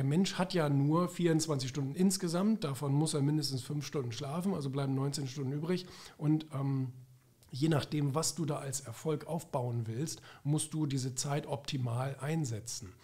[0.00, 4.54] der Mensch hat ja nur 24 Stunden insgesamt, davon muss er mindestens fünf Stunden schlafen,
[4.54, 5.84] also bleiben 19 Stunden übrig.
[6.16, 6.90] Und ähm,
[7.50, 12.94] je nachdem, was du da als Erfolg aufbauen willst, musst du diese Zeit optimal einsetzen.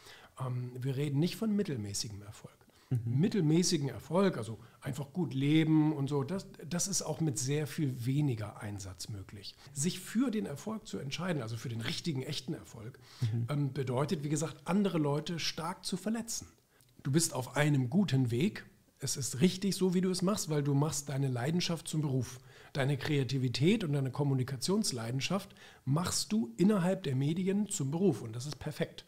[0.41, 2.57] Ähm, wir reden nicht von mittelmäßigem Erfolg.
[2.89, 3.21] Mhm.
[3.21, 8.07] Mittelmäßigen Erfolg, also einfach gut leben und so, das, das ist auch mit sehr viel
[8.07, 9.55] weniger Einsatz möglich.
[9.75, 13.47] Sich für den Erfolg zu entscheiden, also für den richtigen, echten Erfolg, mhm.
[13.51, 16.47] ähm, bedeutet, wie gesagt, andere Leute stark zu verletzen.
[17.07, 18.67] Du bist auf einem guten Weg.
[18.99, 22.41] Es ist richtig so, wie du es machst, weil du machst deine Leidenschaft zum Beruf.
[22.73, 28.59] Deine Kreativität und deine Kommunikationsleidenschaft machst du innerhalb der Medien zum Beruf und das ist
[28.59, 29.05] perfekt.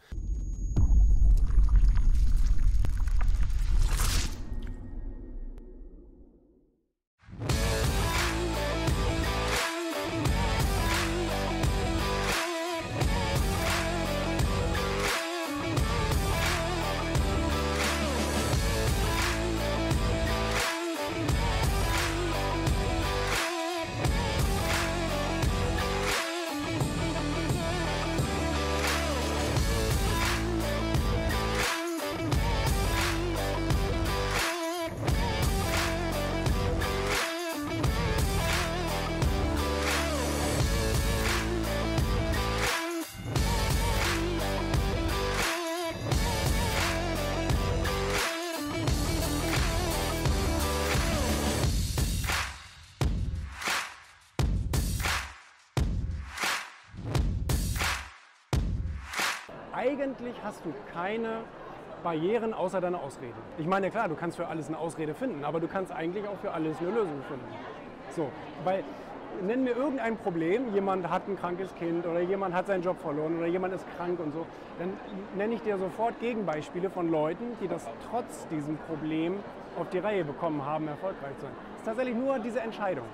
[60.49, 61.41] Hast du keine
[62.03, 63.35] Barrieren außer deine Ausrede.
[63.59, 66.39] Ich meine, klar, du kannst für alles eine Ausrede finden, aber du kannst eigentlich auch
[66.39, 67.45] für alles eine Lösung finden.
[68.17, 68.31] So,
[68.65, 68.83] weil
[69.43, 73.37] nenn mir irgendein Problem, jemand hat ein krankes Kind oder jemand hat seinen Job verloren
[73.37, 74.47] oder jemand ist krank und so,
[74.79, 74.95] dann
[75.37, 79.35] nenne ich dir sofort Gegenbeispiele von Leuten, die das trotz diesem Problem
[79.79, 81.55] auf die Reihe bekommen haben, erfolgreich zu sein.
[81.75, 83.05] Es ist tatsächlich nur diese Entscheidung.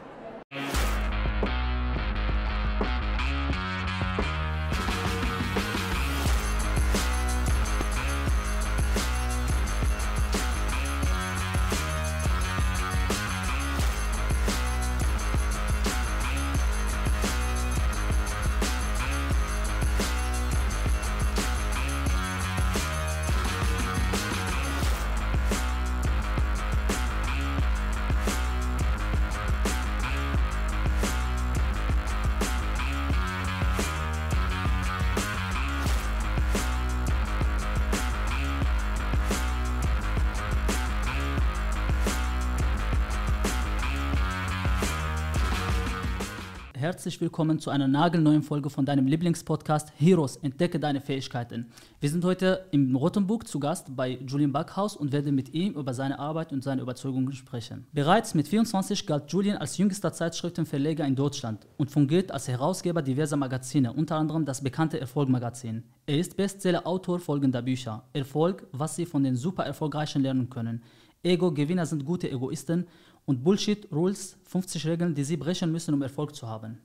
[47.04, 51.66] Herzlich willkommen zu einer nagelneuen Folge von deinem Lieblingspodcast Heroes, entdecke deine Fähigkeiten.
[52.00, 55.92] Wir sind heute im Rotenburg zu Gast bei Julian Backhaus und werden mit ihm über
[55.92, 57.86] seine Arbeit und seine Überzeugungen sprechen.
[57.92, 63.36] Bereits mit 24 galt Julian als jüngster Zeitschriftenverleger in Deutschland und fungiert als Herausgeber diverser
[63.36, 65.82] Magazine, unter anderem das bekannte Erfolg-Magazin.
[66.06, 70.82] Er ist Bestseller-Autor folgender Bücher: Erfolg, was Sie von den super Erfolgreichen lernen können.
[71.22, 72.86] Ego-Gewinner sind gute Egoisten
[73.26, 76.78] und Bullshit Rules, 50 Regeln, die Sie brechen müssen, um Erfolg zu haben.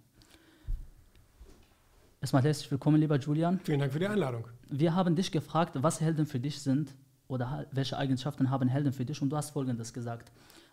[2.22, 3.62] Erstmal herzlich willkommen, lieber Julian.
[3.64, 4.44] Vielen Dank für die Einladung.
[4.70, 6.94] Wir haben dich gefragt, was Helden für dich sind
[7.30, 10.30] oder welche Eigenschaften haben Helden für dich und du hast Folgendes gesagt.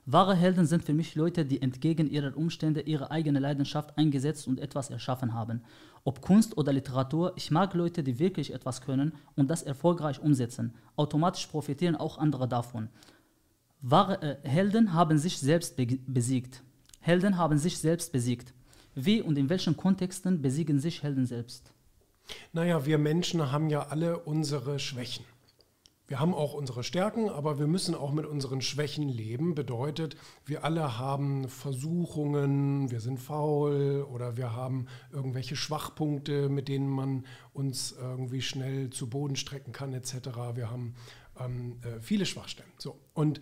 [0.07, 4.59] Wahre Helden sind für mich Leute, die entgegen ihrer Umstände ihre eigene Leidenschaft eingesetzt und
[4.59, 5.63] etwas erschaffen haben.
[6.03, 10.75] Ob Kunst oder Literatur, ich mag Leute, die wirklich etwas können und das erfolgreich umsetzen.
[10.97, 12.89] Automatisch profitieren auch andere davon.
[13.83, 16.65] Wahre äh, Helden haben sich selbst be besiegt.
[16.99, 18.53] Helden haben sich selbst besiegt.
[18.99, 21.71] Wie und in welchen Kontexten besiegen sich Helden selbst?
[22.55, 25.27] Naja, wir Menschen haben ja alle unsere Schwächen.
[26.09, 29.55] Wir haben auch unsere Stärken, aber wir müssen auch mit unseren Schwächen leben.
[29.55, 36.89] Bedeutet, wir alle haben Versuchungen, wir sind faul oder wir haben irgendwelche Schwachpunkte, mit denen
[36.89, 40.15] man uns irgendwie schnell zu Boden strecken kann, etc.
[40.55, 40.95] Wir haben
[41.39, 42.73] ähm, äh, viele Schwachstellen.
[42.79, 42.99] So.
[43.13, 43.41] Und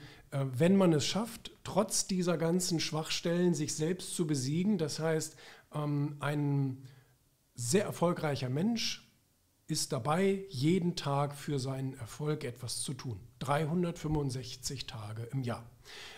[0.53, 5.37] wenn man es schafft, trotz dieser ganzen Schwachstellen sich selbst zu besiegen, das heißt,
[5.75, 6.83] ähm, ein
[7.55, 9.09] sehr erfolgreicher Mensch
[9.67, 13.19] ist dabei, jeden Tag für seinen Erfolg etwas zu tun.
[13.39, 15.65] 365 Tage im Jahr.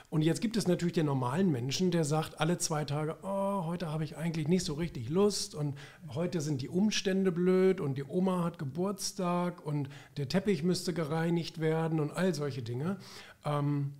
[0.08, 3.90] Und jetzt gibt es natürlich den normalen Menschen, der sagt alle zwei Tage, oh, heute
[3.90, 5.76] habe ich eigentlich nicht so richtig Lust und
[6.08, 11.60] heute sind die Umstände blöd und die Oma hat Geburtstag und der Teppich müsste gereinigt
[11.60, 12.98] werden und all solche Dinge.
[13.44, 13.92] Ähm,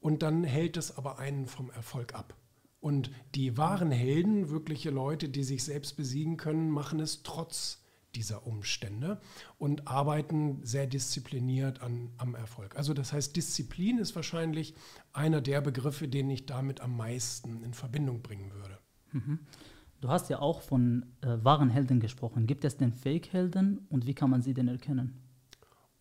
[0.00, 2.34] und dann hält es aber einen vom Erfolg ab.
[2.80, 7.80] Und die wahren Helden, wirkliche Leute, die sich selbst besiegen können, machen es trotz
[8.14, 9.20] dieser Umstände
[9.58, 12.76] und arbeiten sehr diszipliniert an, am Erfolg.
[12.76, 14.74] Also das heißt, Disziplin ist wahrscheinlich
[15.12, 18.78] einer der Begriffe, den ich damit am meisten in Verbindung bringen würde.
[19.12, 19.38] Mhm.
[20.00, 22.46] Du hast ja auch von äh, wahren Helden gesprochen.
[22.46, 25.20] Gibt es denn Fake-Helden und wie kann man sie denn erkennen?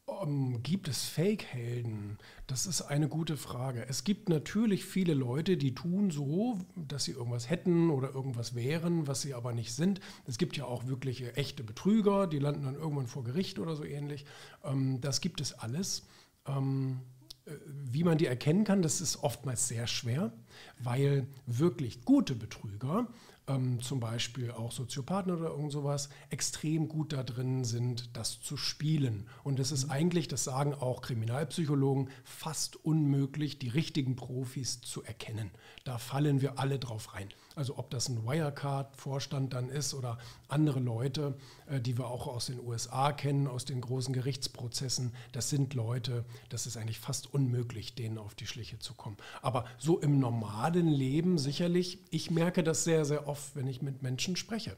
[0.09, 2.17] Um, ähm, gibt es Fake-Helden?
[2.47, 3.85] Das ist eine gute Frage.
[3.87, 9.07] Es gibt natürlich viele Leute, die tun so, dass sie irgendwas hätten oder irgendwas wären,
[9.07, 9.99] was sie aber nicht sind.
[10.25, 13.83] Es gibt ja auch wirkliche echte Betrüger, die landen dann irgendwann vor Gericht oder so
[13.83, 14.25] ähnlich.
[14.61, 16.07] Um, das gibt es alles.
[16.45, 17.01] Um,
[17.45, 20.33] äh, wie man die erkennen kann, das ist oftmals sehr schwer,
[20.79, 23.07] weil wirklich gute Betrüger
[23.49, 28.55] ähm, zum Beispiel auch Soziopathen oder irgend sowas, extrem gut da drin sind, das zu
[28.55, 29.27] spielen.
[29.43, 29.91] Und es ist mhm.
[29.91, 35.51] eigentlich, das sagen auch Kriminalpsychologen, fast unmöglich, die richtigen Profis zu erkennen.
[35.83, 37.29] Da fallen wir alle drauf rein.
[37.55, 40.17] Also ob das ein Wirecard-Vorstand dann ist oder
[40.47, 41.37] andere Leute,
[41.67, 46.23] äh, die wir auch aus den USA kennen, aus den großen Gerichtsprozessen, das sind Leute,
[46.47, 49.17] das ist eigentlich fast unmöglich, denen auf die Schliche zu kommen.
[49.41, 54.01] Aber so im normalen Leben sicherlich, ich merke das sehr, sehr oft, wenn ich mit
[54.01, 54.75] Menschen spreche.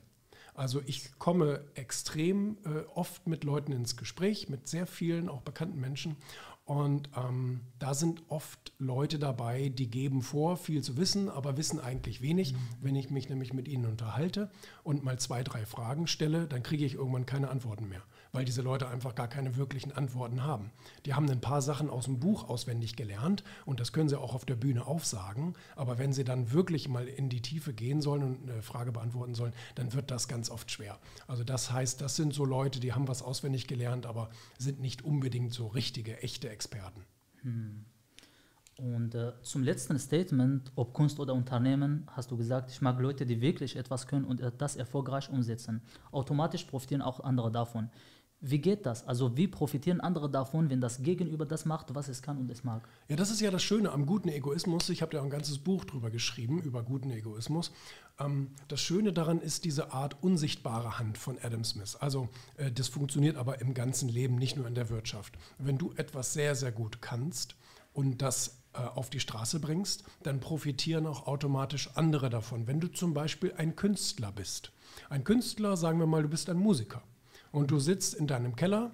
[0.53, 5.79] Also ich komme extrem äh, oft mit Leuten ins Gespräch, mit sehr vielen, auch bekannten
[5.79, 6.17] Menschen.
[6.65, 11.79] Und ähm, da sind oft Leute dabei, die geben vor, viel zu wissen, aber wissen
[11.79, 12.53] eigentlich wenig.
[12.53, 12.57] Mhm.
[12.81, 14.51] Wenn ich mich nämlich mit ihnen unterhalte
[14.83, 18.61] und mal zwei, drei Fragen stelle, dann kriege ich irgendwann keine Antworten mehr weil diese
[18.61, 20.71] Leute einfach gar keine wirklichen Antworten haben.
[21.05, 24.33] Die haben ein paar Sachen aus dem Buch auswendig gelernt und das können sie auch
[24.33, 25.53] auf der Bühne aufsagen.
[25.75, 29.35] Aber wenn sie dann wirklich mal in die Tiefe gehen sollen und eine Frage beantworten
[29.35, 30.99] sollen, dann wird das ganz oft schwer.
[31.27, 35.03] Also das heißt, das sind so Leute, die haben was auswendig gelernt, aber sind nicht
[35.03, 37.05] unbedingt so richtige, echte Experten.
[37.41, 37.85] Hm.
[38.77, 43.27] Und äh, zum letzten Statement, ob Kunst oder Unternehmen, hast du gesagt, ich mag Leute,
[43.27, 45.81] die wirklich etwas können und das erfolgreich umsetzen.
[46.11, 47.91] Automatisch profitieren auch andere davon.
[48.43, 49.07] Wie geht das?
[49.07, 52.63] Also wie profitieren andere davon, wenn das Gegenüber das macht, was es kann und es
[52.63, 52.89] mag?
[53.07, 54.89] Ja, das ist ja das Schöne am guten Egoismus.
[54.89, 57.71] Ich habe ja ein ganzes Buch drüber geschrieben, über guten Egoismus.
[58.19, 61.95] Ähm, das Schöne daran ist diese Art unsichtbare Hand von Adam Smith.
[61.97, 65.37] Also äh, das funktioniert aber im ganzen Leben, nicht nur in der Wirtschaft.
[65.59, 67.55] Wenn du etwas sehr, sehr gut kannst
[67.93, 72.65] und das äh, auf die Straße bringst, dann profitieren auch automatisch andere davon.
[72.65, 74.71] Wenn du zum Beispiel ein Künstler bist.
[75.11, 77.03] Ein Künstler, sagen wir mal, du bist ein Musiker
[77.51, 78.91] und du sitzt in deinem Keller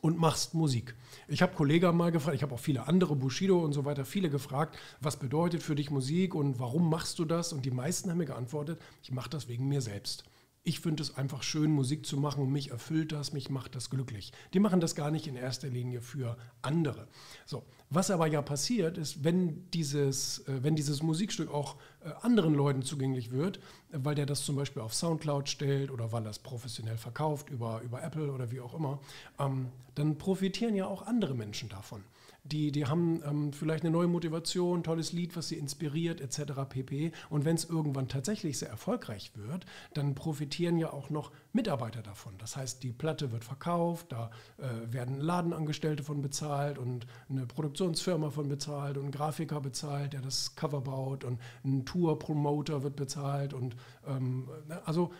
[0.00, 0.94] und machst Musik.
[1.28, 4.30] Ich habe Kollegen mal gefragt, ich habe auch viele andere, Bushido und so weiter, viele
[4.30, 7.52] gefragt, was bedeutet für dich Musik und warum machst du das?
[7.52, 10.24] Und die meisten haben mir geantwortet, ich mache das wegen mir selbst
[10.62, 14.32] ich finde es einfach schön, Musik zu machen mich erfüllt das, mich macht das glücklich.
[14.52, 17.08] Die machen das gar nicht in erster Linie für andere.
[17.46, 22.54] So, was aber ja passiert ist, wenn dieses, äh, wenn dieses Musikstück auch äh, anderen
[22.54, 23.58] Leuten zugänglich wird,
[23.90, 27.80] weil der das zum Beispiel auf Soundcloud stellt oder weil er es professionell verkauft über,
[27.80, 29.00] über Apple oder wie auch immer,
[29.38, 32.04] ähm, dann profitieren ja auch andere Menschen davon
[32.44, 36.52] die, die haben ähm, vielleicht eine neue Motivation, tolles Lied, was sie inspiriert, etc.
[36.68, 37.12] pp.
[37.28, 42.34] Und wenn es irgendwann tatsächlich sehr erfolgreich wird, dann profitieren ja auch noch Mitarbeiter davon.
[42.38, 48.30] Das heißt, die Platte wird verkauft, da äh, werden Ladenangestellte von bezahlt und eine Produktionsfirma
[48.30, 53.52] von bezahlt und ein Grafiker bezahlt, der das Cover baut und ein Tour-Promoter wird bezahlt
[53.52, 53.76] und
[54.06, 55.12] ähm, ne, also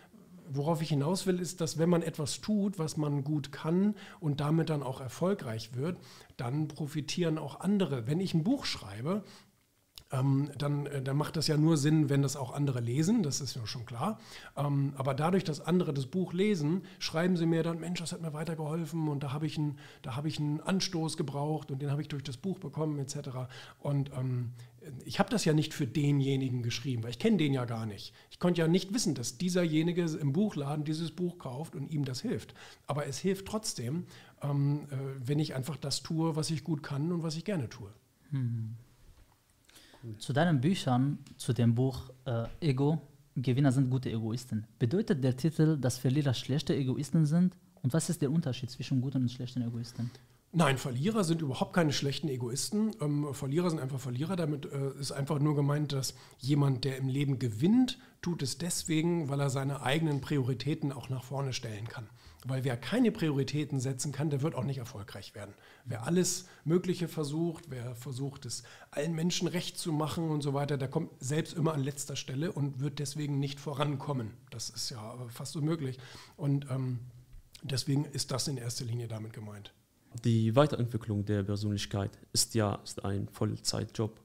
[0.55, 4.39] worauf ich hinaus will, ist, dass wenn man etwas tut, was man gut kann und
[4.39, 5.97] damit dann auch erfolgreich wird,
[6.37, 8.07] dann profitieren auch andere.
[8.07, 9.23] Wenn ich ein Buch schreibe,
[10.11, 13.41] ähm, dann, äh, dann macht das ja nur Sinn, wenn das auch andere lesen, das
[13.41, 14.19] ist ja schon klar.
[14.57, 18.21] Ähm, aber dadurch, dass andere das Buch lesen, schreiben sie mir dann, Mensch, das hat
[18.21, 22.01] mir weitergeholfen und da habe ich, einen, hab ich einen Anstoß gebraucht und den habe
[22.01, 23.29] ich durch das Buch bekommen etc.
[23.79, 24.51] Und ähm,
[25.05, 28.13] ich habe das ja nicht für denjenigen geschrieben, weil ich kenne den ja gar nicht.
[28.31, 32.21] Ich konnte ja nicht wissen, dass dieserjenige im Buchladen dieses Buch kauft und ihm das
[32.21, 32.53] hilft.
[32.87, 34.05] Aber es hilft trotzdem,
[34.41, 37.69] ähm, äh, wenn ich einfach das tue, was ich gut kann und was ich gerne
[37.69, 37.89] tue.
[38.31, 38.75] Hm.
[40.17, 42.99] Zu deinen Büchern, zu dem Buch äh, Ego,
[43.35, 44.65] Gewinner sind gute Egoisten.
[44.79, 47.55] Bedeutet der Titel, dass Verlierer schlechte Egoisten sind?
[47.83, 50.09] Und was ist der Unterschied zwischen guten und schlechten Egoisten?
[50.53, 52.91] Nein, Verlierer sind überhaupt keine schlechten Egoisten.
[52.99, 54.35] Ähm, Verlierer sind einfach Verlierer.
[54.35, 59.29] Damit äh, ist einfach nur gemeint, dass jemand, der im Leben gewinnt, tut es deswegen,
[59.29, 62.09] weil er seine eigenen Prioritäten auch nach vorne stellen kann.
[62.43, 65.53] Weil wer keine Prioritäten setzen kann, der wird auch nicht erfolgreich werden.
[65.85, 70.77] Wer alles Mögliche versucht, wer versucht, es allen Menschen recht zu machen und so weiter,
[70.77, 74.33] der kommt selbst immer an letzter Stelle und wird deswegen nicht vorankommen.
[74.49, 75.97] Das ist ja fast unmöglich.
[76.35, 76.99] Und ähm,
[77.63, 79.71] deswegen ist das in erster Linie damit gemeint.
[80.23, 84.19] Die Weiterentwicklung der Persönlichkeit ist ja ist ein Vollzeitjob.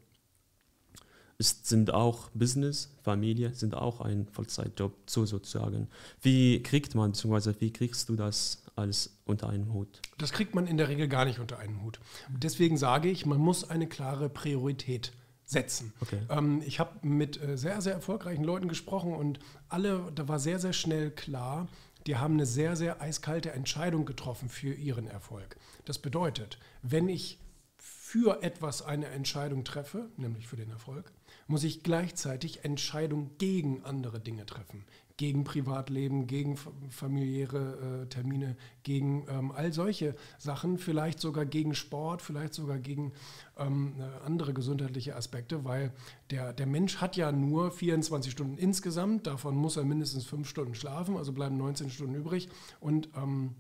[1.39, 5.89] ist, sind auch Business, Familie, sind auch ein Vollzeitjob, so sozusagen.
[6.23, 10.01] Wie kriegt man, beziehungsweise wie kriegst du das alles unter einen Hut?
[10.19, 12.01] Das kriegt man in der Regel gar nicht unter einen Hut.
[12.29, 15.13] Deswegen sage ich, man muss eine klare Priorität
[15.45, 15.93] setzen.
[16.01, 16.19] Okay.
[16.29, 19.39] Ähm, ich habe mit äh, sehr, sehr erfolgreichen Leuten gesprochen und
[19.69, 21.69] alle, da war sehr, sehr schnell klar,
[22.07, 25.57] die haben eine sehr, sehr eiskalte Entscheidung getroffen für ihren Erfolg.
[25.85, 27.39] Das bedeutet, wenn ich
[27.77, 31.13] für etwas eine Entscheidung treffe, nämlich für den Erfolg,
[31.49, 34.85] muss ich gleichzeitig Entscheidungen gegen andere Dinge treffen
[35.17, 36.57] gegen Privatleben, gegen
[36.91, 43.13] familiäre äh, Termine, gegen ähm, all solche Sachen, vielleicht sogar gegen Sport, vielleicht sogar gegen
[43.57, 45.93] ähm, äh, andere gesundheitliche Aspekte, weil
[46.31, 50.75] der, der Mensch hat ja nur 24 Stunden insgesamt, davon muss er mindestens fünf Stunden
[50.75, 53.55] schlafen, also bleiben 19 Stunden übrig und ähm,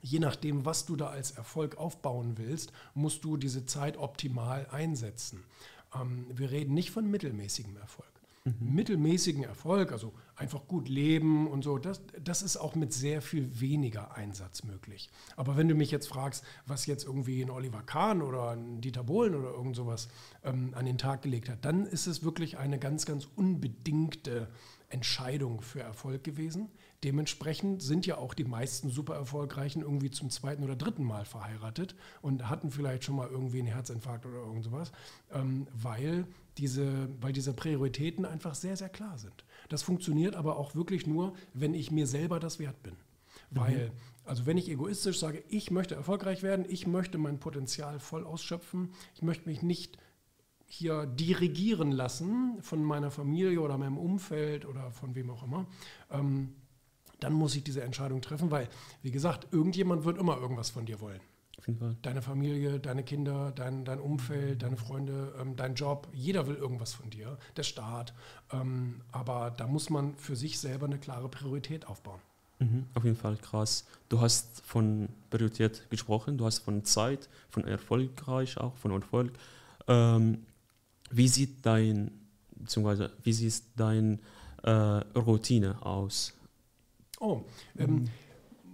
[0.00, 5.42] je nachdem, was du da als Erfolg aufbauen willst, musst du diese Zeit optimal einsetzen.
[5.94, 8.74] Ähm, wir reden nicht von mittelmäßigem Erfolg mhm.
[8.74, 13.60] mittelmäßigen Erfolg, also einfach gut leben und so, das, das ist auch mit sehr viel
[13.60, 15.10] weniger Einsatz möglich.
[15.36, 19.04] Aber wenn du mich jetzt fragst, was jetzt irgendwie ein Oliver Kahn oder ein Dieter
[19.04, 20.08] Bohlen oder irgend sowas
[20.42, 24.48] ähm, an den Tag gelegt hat, dann ist es wirklich eine ganz, ganz unbedingte
[24.88, 26.68] Entscheidung für Erfolg gewesen.
[27.02, 31.94] Dementsprechend sind ja auch die meisten super erfolgreichen irgendwie zum zweiten oder dritten Mal verheiratet
[32.22, 34.92] und hatten vielleicht schon mal irgendwie einen Herzinfarkt oder irgend sowas,
[35.32, 36.26] ähm, weil
[36.58, 39.44] diese, weil diese Prioritäten einfach sehr, sehr klar sind.
[39.68, 42.96] Das funktioniert aber auch wirklich nur, wenn ich mir selber das wert bin.
[43.50, 43.92] Weil, mhm.
[44.24, 48.92] also wenn ich egoistisch sage, ich möchte erfolgreich werden, ich möchte mein Potenzial voll ausschöpfen,
[49.14, 49.98] ich möchte mich nicht
[50.66, 55.66] hier dirigieren lassen von meiner Familie oder meinem Umfeld oder von wem auch immer,
[56.10, 56.54] ähm,
[57.20, 58.68] dann muss ich diese Entscheidung treffen, weil,
[59.02, 61.20] wie gesagt, irgendjemand wird immer irgendwas von dir wollen.
[62.02, 66.92] Deine Familie, deine Kinder, dein, dein Umfeld, deine Freunde, ähm, dein Job, jeder will irgendwas
[66.92, 68.12] von dir, der Staat.
[68.52, 72.20] Ähm, aber da muss man für sich selber eine klare Priorität aufbauen.
[72.58, 73.86] Mhm, auf jeden Fall krass.
[74.08, 79.32] Du hast von Priorität gesprochen, du hast von Zeit, von erfolgreich auch, von Erfolg.
[79.88, 80.44] Ähm,
[81.10, 82.10] wie sieht dein,
[82.56, 84.18] beziehungsweise wie sieht deine
[84.62, 86.34] äh, Routine aus?
[87.20, 87.42] Oh,
[87.78, 88.08] ähm, mhm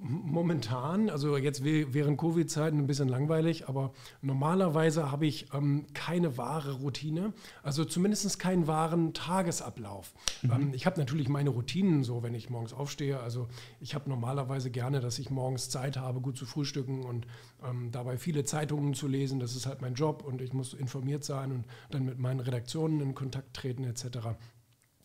[0.02, 3.92] momentan, also jetzt während Covid-Zeiten ein bisschen langweilig, aber
[4.22, 10.12] normalerweise habe ich ähm, keine wahre Routine, also zumindest keinen wahren Tagesablauf.
[10.42, 10.50] Mhm.
[10.50, 13.20] Ähm, ich habe natürlich meine Routinen, so wenn ich morgens aufstehe.
[13.20, 13.48] Also
[13.80, 17.26] ich habe normalerweise gerne, dass ich morgens Zeit habe, gut zu frühstücken und
[17.62, 19.38] ähm, dabei viele Zeitungen zu lesen.
[19.38, 23.00] Das ist halt mein Job und ich muss informiert sein und dann mit meinen Redaktionen
[23.00, 24.36] in Kontakt treten etc.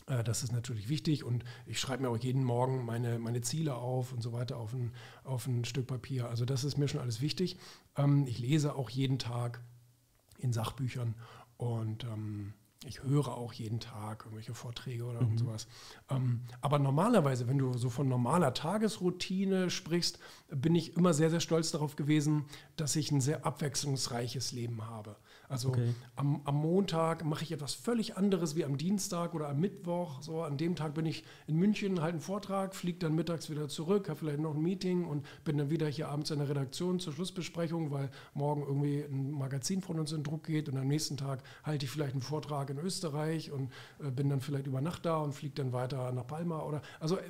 [0.07, 3.75] Äh, das ist natürlich wichtig und ich schreibe mir auch jeden Morgen meine, meine Ziele
[3.75, 4.91] auf und so weiter auf ein,
[5.23, 6.29] auf ein Stück Papier.
[6.29, 7.57] Also das ist mir schon alles wichtig.
[7.97, 9.61] Ähm, ich lese auch jeden Tag
[10.37, 11.15] in Sachbüchern
[11.57, 12.53] und ähm,
[12.87, 15.37] ich höre auch jeden Tag irgendwelche Vorträge oder mhm.
[15.37, 15.67] sowas.
[16.09, 20.19] Ähm, aber normalerweise, wenn du so von normaler Tagesroutine sprichst,
[20.49, 22.45] bin ich immer sehr, sehr stolz darauf gewesen,
[22.75, 25.15] dass ich ein sehr abwechslungsreiches Leben habe.
[25.49, 25.93] Also okay.
[26.15, 30.21] am, am, Montag mache ich etwas völlig anderes wie am Dienstag oder am Mittwoch.
[30.21, 33.67] So an dem Tag bin ich in München, halte einen Vortrag, fliege dann mittags wieder
[33.67, 36.99] zurück, habe vielleicht noch ein Meeting und bin dann wieder hier abends in der Redaktion
[36.99, 41.17] zur Schlussbesprechung, weil morgen irgendwie ein Magazin von uns in Druck geht und am nächsten
[41.17, 45.05] Tag halte ich vielleicht einen Vortrag in Österreich und äh, bin dann vielleicht über Nacht
[45.05, 47.21] da und fliege dann weiter nach Palma oder also äh,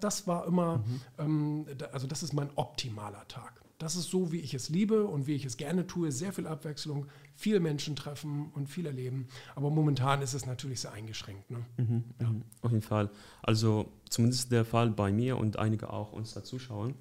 [0.00, 1.00] das war immer, mhm.
[1.18, 3.60] ähm, also das ist mein optimaler Tag.
[3.78, 6.10] Das ist so, wie ich es liebe und wie ich es gerne tue.
[6.10, 7.06] Sehr viel Abwechslung,
[7.36, 9.28] viele Menschen treffen und viel erleben.
[9.54, 11.48] Aber momentan ist es natürlich sehr eingeschränkt.
[11.50, 11.64] Ne?
[11.76, 12.28] Mhm, ja.
[12.28, 12.42] Mhm.
[12.60, 13.08] Auf jeden Fall.
[13.40, 16.92] Also zumindest der Fall bei mir und einige auch unserer Zuschauer.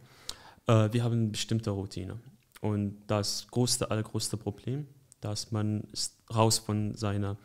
[0.68, 2.20] Äh, wir haben eine bestimmte Routine.
[2.62, 4.86] Und das größte, allergrößte Problem,
[5.20, 7.38] dass man ist raus von seiner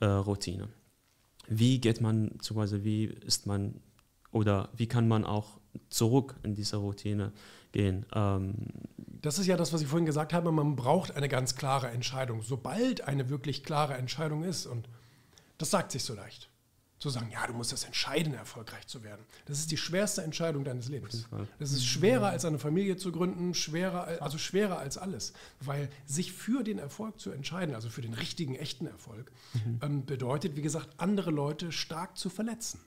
[0.00, 0.68] äh, Routine.
[1.46, 3.80] Wie geht man, beziehungsweise wie ist man
[4.32, 7.32] oder wie kann man auch zurück in diese Routine
[7.72, 8.06] gehen.
[8.14, 8.54] Ähm
[9.22, 12.42] das ist ja das, was ich vorhin gesagt habe, man braucht eine ganz klare Entscheidung.
[12.42, 14.88] Sobald eine wirklich klare Entscheidung ist, und
[15.58, 16.50] das sagt sich so leicht,
[16.98, 19.24] zu sagen, ja, du musst das entscheiden, erfolgreich zu werden.
[19.46, 21.28] Das ist die schwerste Entscheidung deines Lebens.
[21.58, 26.32] Das ist schwerer als eine Familie zu gründen, schwerer, also schwerer als alles, weil sich
[26.32, 29.80] für den Erfolg zu entscheiden, also für den richtigen, echten Erfolg, mhm.
[29.82, 32.80] ähm, bedeutet, wie gesagt, andere Leute stark zu verletzen.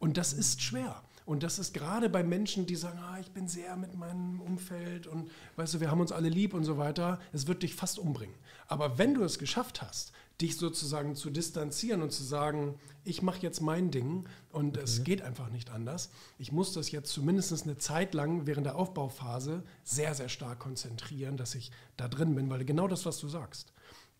[0.00, 1.02] Und das ist schwer.
[1.26, 5.06] Und das ist gerade bei Menschen, die sagen, ah, ich bin sehr mit meinem Umfeld
[5.06, 7.98] und weißt du, wir haben uns alle lieb und so weiter, es wird dich fast
[7.98, 8.34] umbringen.
[8.66, 13.40] Aber wenn du es geschafft hast, dich sozusagen zu distanzieren und zu sagen, ich mache
[13.40, 14.84] jetzt mein Ding und okay.
[14.84, 16.10] es geht einfach nicht anders.
[16.38, 21.36] Ich muss das jetzt zumindest eine Zeit lang während der Aufbauphase sehr, sehr stark konzentrieren,
[21.36, 23.72] dass ich da drin bin, weil genau das, was du sagst.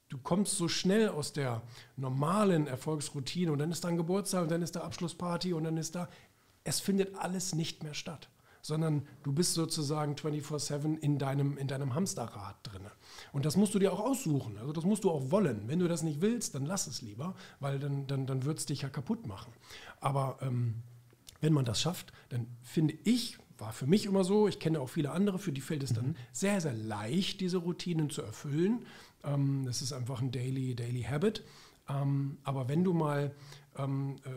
[0.08, 1.62] du kommst so schnell aus der
[1.96, 5.76] normalen Erfolgsroutine und dann ist da ein Geburtstag und dann ist da Abschlussparty und dann
[5.76, 6.08] ist da,
[6.64, 8.28] es findet alles nicht mehr statt,
[8.62, 12.82] sondern du bist sozusagen 24/7 in deinem, in deinem Hamsterrad drin.
[13.32, 15.68] Und das musst du dir auch aussuchen, also das musst du auch wollen.
[15.68, 18.66] Wenn du das nicht willst, dann lass es lieber, weil dann, dann, dann wird es
[18.66, 19.52] dich ja kaputt machen.
[20.00, 20.82] Aber ähm,
[21.40, 24.88] wenn man das schafft, dann finde ich, war für mich immer so, ich kenne auch
[24.88, 26.16] viele andere, für die fällt es dann mhm.
[26.32, 28.86] sehr, sehr leicht, diese Routinen zu erfüllen.
[29.22, 31.44] Ähm, das ist einfach ein Daily, Daily Habit.
[31.88, 33.34] Ähm, aber wenn du mal,
[33.76, 34.30] ähm, äh,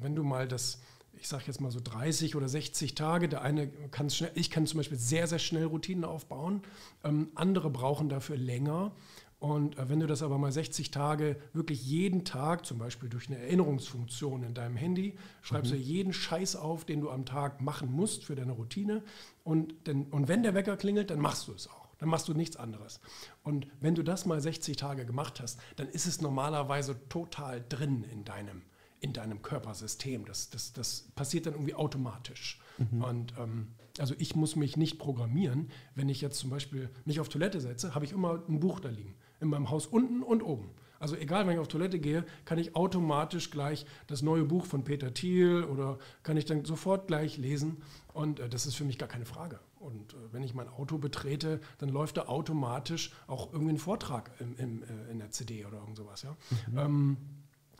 [0.00, 0.80] wenn du mal das,
[1.20, 4.66] ich sage jetzt mal so 30 oder 60 Tage, der eine kann schnell, ich kann
[4.66, 6.62] zum Beispiel sehr, sehr schnell Routinen aufbauen,
[7.04, 8.92] ähm, andere brauchen dafür länger.
[9.38, 13.28] Und äh, wenn du das aber mal 60 Tage wirklich jeden Tag, zum Beispiel durch
[13.28, 15.76] eine Erinnerungsfunktion in deinem Handy, schreibst mhm.
[15.76, 19.02] du jeden Scheiß auf, den du am Tag machen musst für deine Routine.
[19.44, 21.86] Und, denn, und wenn der Wecker klingelt, dann machst du es auch.
[21.98, 23.00] Dann machst du nichts anderes.
[23.42, 28.04] Und wenn du das mal 60 Tage gemacht hast, dann ist es normalerweise total drin
[28.04, 28.62] in deinem,
[29.00, 30.24] in deinem Körpersystem.
[30.24, 32.60] Das, das, das passiert dann irgendwie automatisch.
[32.78, 33.02] Mhm.
[33.02, 35.70] Und ähm, also ich muss mich nicht programmieren.
[35.94, 38.88] Wenn ich jetzt zum Beispiel mich auf Toilette setze, habe ich immer ein Buch da
[38.88, 40.70] liegen in meinem Haus unten und oben.
[40.98, 44.82] Also egal, wenn ich auf Toilette gehe, kann ich automatisch gleich das neue Buch von
[44.82, 47.82] Peter Thiel oder kann ich dann sofort gleich lesen.
[48.14, 49.60] Und äh, das ist für mich gar keine Frage.
[49.78, 54.30] Und äh, wenn ich mein Auto betrete, dann läuft da automatisch auch irgendwie ein Vortrag
[54.40, 56.22] im, im, äh, in der CD oder irgend sowas.
[56.22, 56.36] Ja?
[56.70, 56.78] Mhm.
[56.78, 57.16] Ähm,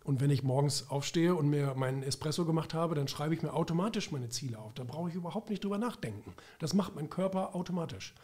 [0.07, 3.53] und wenn ich morgens aufstehe und mir meinen Espresso gemacht habe, dann schreibe ich mir
[3.53, 4.73] automatisch meine Ziele auf.
[4.75, 6.33] Da brauche ich überhaupt nicht drüber nachdenken.
[6.61, 8.15] Das macht mein Körper automatisch.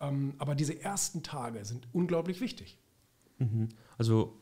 [0.00, 2.76] Ähm, aber diese ersten Tage sind unglaublich wichtig.
[3.38, 3.68] Mhm.
[3.96, 4.36] Also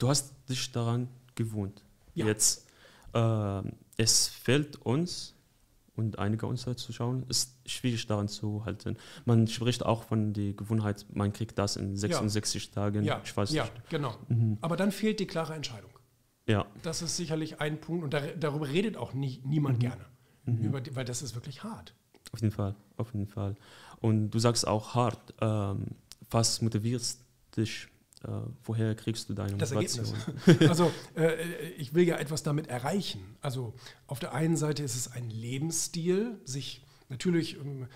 [0.00, 1.84] du hast dich daran gewohnt.
[2.14, 2.26] Ja.
[2.26, 2.66] Jetzt,
[3.14, 3.62] äh,
[3.96, 5.36] es fällt uns
[5.94, 8.96] und einige unserer Zuschauer ist schwierig daran zu halten.
[9.26, 12.72] Man spricht auch von der Gewohnheit, man kriegt das in 66 ja.
[12.72, 13.04] Tagen.
[13.04, 13.90] Ja, ich weiß ja nicht.
[13.90, 14.16] genau.
[14.26, 14.58] Mhm.
[14.60, 15.91] Aber dann fehlt die klare Entscheidung.
[16.46, 16.66] Ja.
[16.82, 19.80] Das ist sicherlich ein Punkt und da, darüber redet auch nie, niemand mhm.
[19.80, 20.04] gerne,
[20.44, 20.64] mhm.
[20.64, 21.94] Über weil das ist wirklich hart.
[22.32, 23.56] Auf jeden Fall, auf jeden Fall.
[24.00, 25.34] Und du sagst auch hart.
[25.40, 25.86] Ähm,
[26.30, 27.02] was motiviert
[27.56, 27.88] dich?
[28.24, 28.28] Äh,
[28.64, 30.16] woher kriegst du deine das Motivation?
[30.68, 31.34] also äh,
[31.76, 33.36] ich will ja etwas damit erreichen.
[33.40, 33.74] Also
[34.06, 37.86] auf der einen Seite ist es ein Lebensstil, sich natürlich ähm,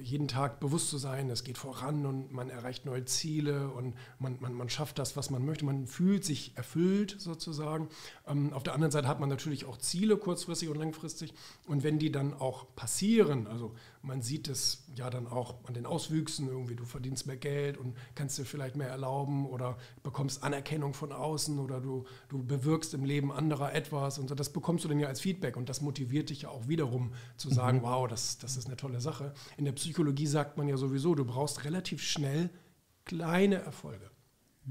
[0.00, 4.38] jeden Tag bewusst zu sein, es geht voran und man erreicht neue Ziele und man,
[4.40, 5.64] man, man schafft das, was man möchte.
[5.64, 7.88] Man fühlt sich erfüllt sozusagen.
[8.26, 11.34] Ähm, auf der anderen Seite hat man natürlich auch Ziele kurzfristig und langfristig.
[11.66, 15.86] Und wenn die dann auch passieren, also man sieht es ja dann auch an den
[15.86, 20.92] Auswüchsen, irgendwie du verdienst mehr Geld und kannst dir vielleicht mehr erlauben oder bekommst Anerkennung
[20.92, 24.88] von außen oder du, du bewirkst im Leben anderer etwas und so, das bekommst du
[24.88, 27.82] dann ja als Feedback und das motiviert dich ja auch wiederum zu sagen, mhm.
[27.82, 29.32] wow, das, das ist eine tolle Sache.
[29.56, 32.50] In der Psychologie sagt man ja sowieso, du brauchst relativ schnell
[33.04, 34.12] kleine Erfolge.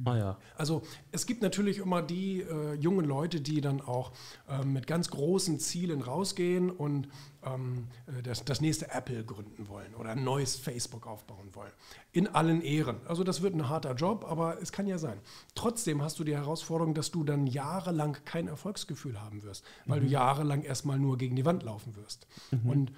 [0.06, 0.38] Ah, ja.
[0.56, 4.14] Also es gibt natürlich immer die äh, jungen Leute, die dann auch
[4.48, 7.10] äh, mit ganz großen Zielen rausgehen und
[7.44, 11.72] ähm, äh, das, das, nächste Apple gründen wollen oder ein neues Facebook aufbauen wollen.
[12.14, 12.98] In allen Ehren.
[13.06, 15.20] Also das wird ein harter Job, aber es kann ja sein.
[15.56, 20.06] Trotzdem hast du die Herausforderung, dass du dann jahrelang kein Erfolgsgefühl haben wirst, weil mhm.
[20.06, 22.28] du jahrelang erstmal nur gegen die Wand laufen wirst.
[22.52, 22.70] Mhm.
[22.70, 22.92] Und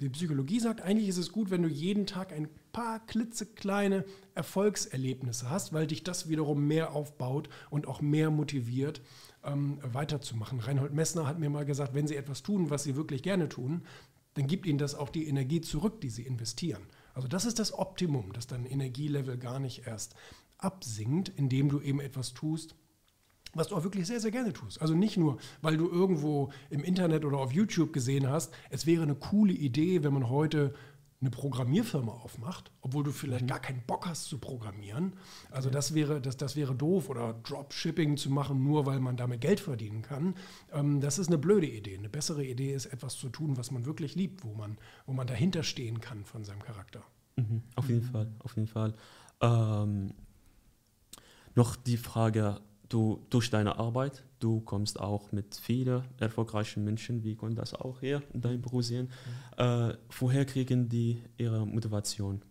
[0.00, 5.50] die Psychologie sagt, eigentlich ist es gut, wenn du jeden Tag ein paar klitzekleine Erfolgserlebnisse
[5.50, 9.00] hast, weil dich das wiederum mehr aufbaut und auch mehr motiviert,
[9.44, 10.60] ähm, weiterzumachen.
[10.60, 13.82] Reinhold Messner hat mir mal gesagt, wenn Sie etwas tun, was Sie wirklich gerne tun,
[14.34, 16.82] dann gibt Ihnen das auch die Energie zurück, die Sie investieren.
[17.14, 20.14] Also das ist das Optimum, dass dein Energielevel gar nicht erst
[20.58, 22.76] absinkt, indem du eben etwas tust,
[23.54, 24.80] was du auch wirklich sehr, sehr gerne tust.
[24.80, 29.02] Also nicht nur, weil du irgendwo im Internet oder auf YouTube gesehen hast, es wäre
[29.02, 30.74] eine coole Idee, wenn man heute
[31.20, 33.48] eine Programmierfirma aufmacht, obwohl du vielleicht mhm.
[33.48, 35.14] gar keinen Bock hast zu programmieren.
[35.50, 39.40] Also das wäre, das, das wäre doof oder Dropshipping zu machen, nur weil man damit
[39.40, 40.34] Geld verdienen kann.
[40.72, 41.98] Ähm, das ist eine blöde Idee.
[41.98, 45.26] Eine bessere Idee ist, etwas zu tun, was man wirklich liebt, wo man, wo man
[45.26, 47.02] dahinter stehen kann von seinem Charakter.
[47.36, 47.62] Mhm.
[47.74, 48.94] Auf jeden Fall, auf jeden Fall.
[49.40, 50.12] Ähm,
[51.56, 57.36] noch die Frage, du durch deine Arbeit, du kommst auch mit vielen erfolgreichen Menschen, wie
[57.36, 59.10] kommt das auch hier in deinem Büro sehen.
[59.56, 59.64] Mhm.
[59.64, 62.42] Äh, woher kriegen die ihre Motivation?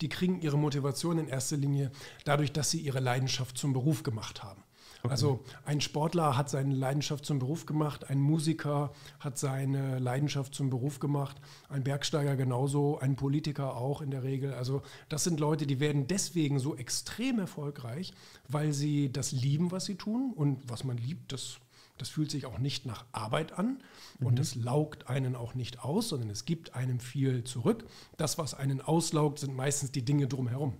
[0.00, 1.90] Die kriegen ihre Motivation in erster Linie
[2.24, 4.62] dadurch, dass sie ihre Leidenschaft zum Beruf gemacht haben.
[5.02, 5.10] Okay.
[5.10, 10.68] Also ein Sportler hat seine Leidenschaft zum Beruf gemacht, ein Musiker hat seine Leidenschaft zum
[10.68, 14.52] Beruf gemacht, ein Bergsteiger genauso, ein Politiker auch in der Regel.
[14.52, 18.12] Also das sind Leute, die werden deswegen so extrem erfolgreich,
[18.48, 20.32] weil sie das lieben, was sie tun.
[20.34, 21.60] Und was man liebt, das
[22.00, 23.82] das fühlt sich auch nicht nach Arbeit an
[24.20, 24.64] und es mhm.
[24.64, 27.84] laugt einen auch nicht aus, sondern es gibt einem viel zurück.
[28.16, 30.72] Das, was einen auslaugt, sind meistens die Dinge drumherum.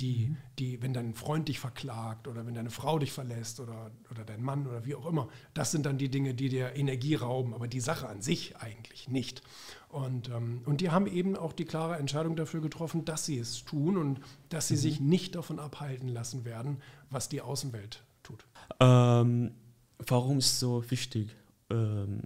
[0.00, 4.24] Die, die, wenn dein Freund dich verklagt oder wenn deine Frau dich verlässt oder, oder
[4.24, 7.52] dein Mann oder wie auch immer, das sind dann die Dinge, die dir Energie rauben,
[7.54, 9.42] aber die Sache an sich eigentlich nicht.
[9.88, 13.64] Und, ähm, und die haben eben auch die klare Entscheidung dafür getroffen, dass sie es
[13.64, 14.80] tun und dass sie mhm.
[14.80, 16.80] sich nicht davon abhalten lassen werden,
[17.10, 18.44] was die Außenwelt tut.
[18.80, 19.52] Ähm,
[19.98, 21.34] warum ist es so wichtig,
[21.70, 22.22] ähm,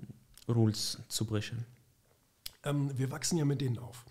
[0.49, 1.65] Rules zu brechen?
[2.65, 4.05] Ähm, wir wachsen ja mit denen auf.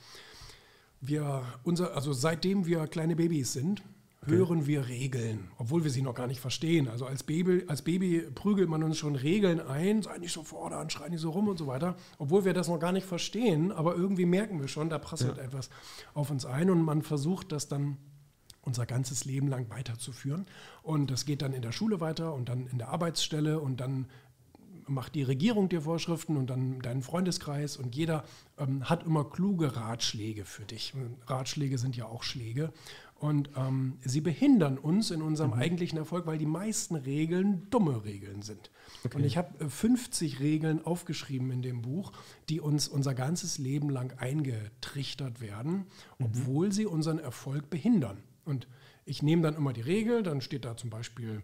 [1.01, 3.81] Wir, unser, also seitdem wir kleine Babys sind,
[4.21, 4.31] okay.
[4.31, 6.87] hören wir Regeln, obwohl wir sie noch gar nicht verstehen.
[6.87, 10.89] Also als Baby, als Baby prügelt man uns schon Regeln ein, sei nicht so fordern,
[10.89, 13.95] schrei nicht so rum und so weiter, obwohl wir das noch gar nicht verstehen, aber
[13.95, 15.43] irgendwie merken wir schon, da prasselt ja.
[15.43, 15.69] etwas
[16.13, 17.97] auf uns ein und man versucht das dann
[18.63, 20.45] unser ganzes Leben lang weiterzuführen.
[20.83, 24.05] Und das geht dann in der Schule weiter und dann in der Arbeitsstelle und dann
[24.91, 28.23] macht die Regierung dir Vorschriften und dann deinen Freundeskreis und jeder
[28.57, 30.93] ähm, hat immer kluge Ratschläge für dich.
[31.27, 32.71] Ratschläge sind ja auch Schläge
[33.21, 35.59] und ähm, sie behindern uns in unserem mhm.
[35.59, 38.71] eigentlichen Erfolg, weil die meisten Regeln dumme Regeln sind.
[39.03, 39.15] Okay.
[39.15, 42.13] Und ich habe 50 äh, Regeln aufgeschrieben in dem Buch,
[42.49, 45.85] die uns unser ganzes Leben lang eingetrichtert werden,
[46.17, 46.25] mhm.
[46.25, 48.17] obwohl sie unseren Erfolg behindern.
[48.43, 48.67] Und
[49.05, 51.43] ich nehme dann immer die Regel, dann steht da zum Beispiel,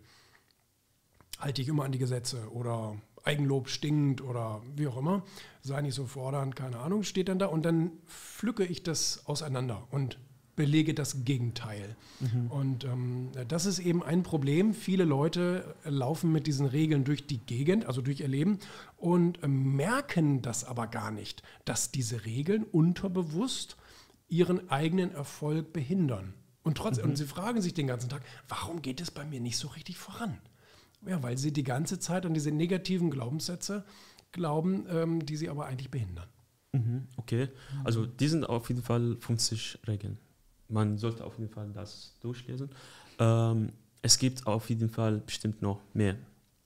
[1.37, 5.23] halte ich immer an die Gesetze oder Eigenlob stinkt oder wie auch immer,
[5.61, 9.87] sei nicht so fordernd, keine Ahnung, steht dann da und dann pflücke ich das auseinander
[9.91, 10.17] und
[10.57, 11.95] belege das Gegenteil.
[12.19, 12.47] Mhm.
[12.47, 14.73] Und ähm, das ist eben ein Problem.
[14.73, 18.59] Viele Leute laufen mit diesen Regeln durch die Gegend, also durch ihr Leben
[18.97, 23.77] und äh, merken das aber gar nicht, dass diese Regeln unterbewusst
[24.27, 26.33] ihren eigenen Erfolg behindern.
[26.63, 27.11] Und trotzdem, mhm.
[27.11, 29.97] und sie fragen sich den ganzen Tag, warum geht es bei mir nicht so richtig
[29.97, 30.39] voran?
[31.07, 33.83] Ja, weil sie die ganze Zeit an diese negativen Glaubenssätze
[34.31, 36.27] glauben, ähm, die sie aber eigentlich behindern.
[36.73, 37.49] Mhm, okay,
[37.83, 40.17] also die sind auf jeden Fall 50 Regeln.
[40.69, 42.69] Man sollte auf jeden Fall das durchlesen.
[43.19, 46.15] Ähm, es gibt auf jeden Fall bestimmt noch mehr.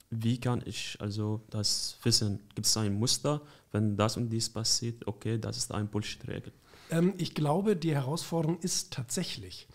[0.10, 2.40] Wie kann ich also das wissen?
[2.54, 5.08] Gibt es ein Muster, wenn das und dies passiert?
[5.08, 6.52] Okay, das ist eine Bullshit-Regel.
[6.90, 9.68] Ähm, ich glaube, die Herausforderung ist tatsächlich,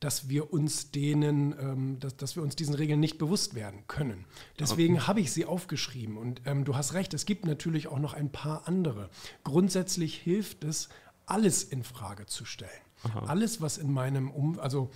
[0.00, 4.24] dass wir uns denen, ähm, dass, dass wir uns diesen Regeln nicht bewusst werden können.
[4.58, 5.06] Deswegen okay.
[5.06, 6.16] habe ich sie aufgeschrieben.
[6.16, 9.10] Und ähm, du hast recht, es gibt natürlich auch noch ein paar andere.
[9.44, 10.88] Grundsätzlich hilft es,
[11.26, 12.70] alles in Frage zu stellen.
[13.04, 13.26] Aha.
[13.26, 14.90] Alles, was in meinem um also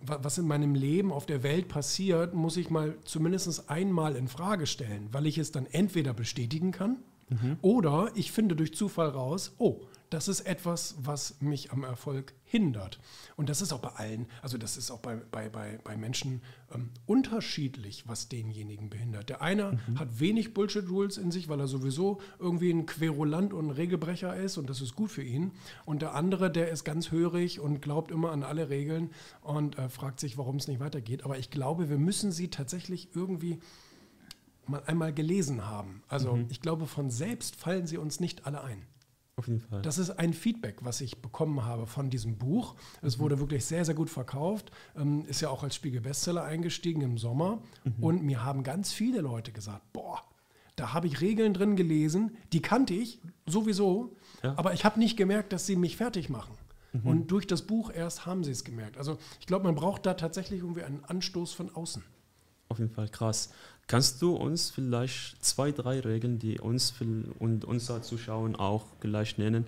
[0.00, 4.66] was in meinem Leben auf der Welt passiert, muss ich mal zumindest einmal in Frage
[4.66, 7.58] stellen, weil ich es dann entweder bestätigen kann mhm.
[7.62, 9.82] oder ich finde durch Zufall raus, oh,
[10.14, 13.00] das ist etwas, was mich am Erfolg hindert.
[13.34, 16.40] Und das ist auch bei allen, also das ist auch bei, bei, bei, bei Menschen
[16.72, 19.28] ähm, unterschiedlich, was denjenigen behindert.
[19.28, 19.98] Der eine mhm.
[19.98, 24.56] hat wenig Bullshit-Rules in sich, weil er sowieso irgendwie ein Querulant und ein Regelbrecher ist
[24.56, 25.50] und das ist gut für ihn.
[25.84, 29.88] Und der andere, der ist ganz hörig und glaubt immer an alle Regeln und äh,
[29.88, 31.24] fragt sich, warum es nicht weitergeht.
[31.24, 33.58] Aber ich glaube, wir müssen sie tatsächlich irgendwie
[34.66, 36.04] mal einmal gelesen haben.
[36.06, 36.46] Also mhm.
[36.50, 38.86] ich glaube, von selbst fallen sie uns nicht alle ein.
[39.36, 39.82] Auf jeden Fall.
[39.82, 42.76] Das ist ein Feedback, was ich bekommen habe von diesem Buch.
[43.02, 43.22] Es mhm.
[43.22, 44.70] wurde wirklich sehr, sehr gut verkauft.
[44.96, 47.60] Ähm, ist ja auch als Spiegel-Bestseller eingestiegen im Sommer.
[47.84, 48.04] Mhm.
[48.04, 50.22] Und mir haben ganz viele Leute gesagt, boah,
[50.76, 54.54] da habe ich Regeln drin gelesen, die kannte ich sowieso, ja.
[54.56, 56.56] aber ich habe nicht gemerkt, dass sie mich fertig machen.
[56.92, 57.06] Mhm.
[57.06, 58.98] Und durch das Buch erst haben sie es gemerkt.
[58.98, 62.02] Also ich glaube, man braucht da tatsächlich irgendwie einen Anstoß von außen.
[62.68, 63.52] Auf jeden Fall krass.
[63.86, 66.94] Kannst du uns vielleicht zwei, drei Regeln, die uns
[67.38, 69.66] und unser Zuschauer auch gleich nennen?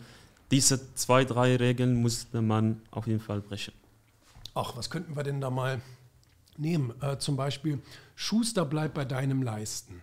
[0.51, 3.75] Diese zwei, drei Regeln musste man auf jeden Fall brechen.
[4.55, 5.83] Ach, was könnten wir denn da mal
[6.57, 6.95] nehmen?
[7.03, 7.81] Äh, zum Beispiel,
[8.15, 10.01] Schuster bleibt bei deinem Leisten.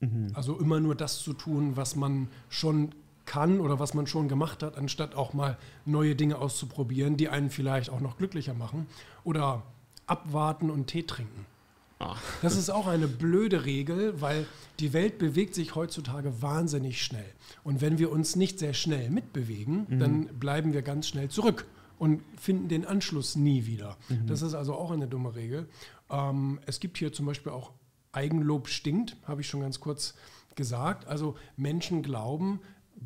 [0.00, 0.28] Mhm.
[0.32, 2.94] Also immer nur das zu tun, was man schon
[3.26, 7.50] kann oder was man schon gemacht hat, anstatt auch mal neue Dinge auszuprobieren, die einen
[7.50, 8.86] vielleicht auch noch glücklicher machen.
[9.22, 9.62] Oder
[10.06, 11.46] abwarten und Tee trinken.
[12.00, 12.16] Ah.
[12.40, 14.46] Das ist auch eine blöde Regel, weil
[14.80, 17.30] die Welt bewegt sich heutzutage wahnsinnig schnell.
[17.62, 19.98] Und wenn wir uns nicht sehr schnell mitbewegen, mhm.
[19.98, 21.66] dann bleiben wir ganz schnell zurück
[21.98, 23.98] und finden den Anschluss nie wieder.
[24.08, 24.26] Mhm.
[24.26, 25.68] Das ist also auch eine dumme Regel.
[26.08, 27.72] Ähm, es gibt hier zum Beispiel auch
[28.12, 30.14] Eigenlob stinkt, habe ich schon ganz kurz
[30.56, 31.06] gesagt.
[31.06, 32.60] Also Menschen glauben,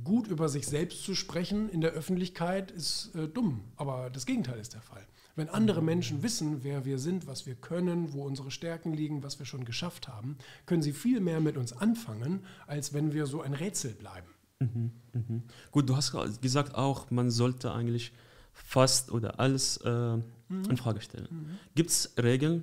[0.04, 4.59] gut über sich selbst zu sprechen in der Öffentlichkeit ist äh, dumm, aber das Gegenteil
[4.59, 5.04] ist der Fall.
[5.37, 9.38] Wenn andere Menschen wissen, wer wir sind, was wir können, wo unsere Stärken liegen, was
[9.38, 13.42] wir schon geschafft haben, können sie viel mehr mit uns anfangen, als wenn wir so
[13.42, 14.29] ein Rätsel bleiben.
[14.61, 15.42] Mhm, mh.
[15.73, 18.12] Gut, du hast gesagt auch, man sollte eigentlich
[18.53, 20.23] fast oder alles äh, mhm.
[20.70, 21.29] in Frage stellen.
[21.31, 21.59] Mhm.
[21.75, 22.62] Gibt es Regeln,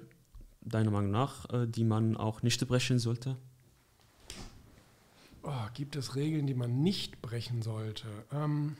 [0.61, 3.35] deiner Meinung nach, äh, die man auch nicht brechen sollte?
[5.43, 8.07] Oh, gibt es Regeln, die man nicht brechen sollte?
[8.31, 8.77] Ähm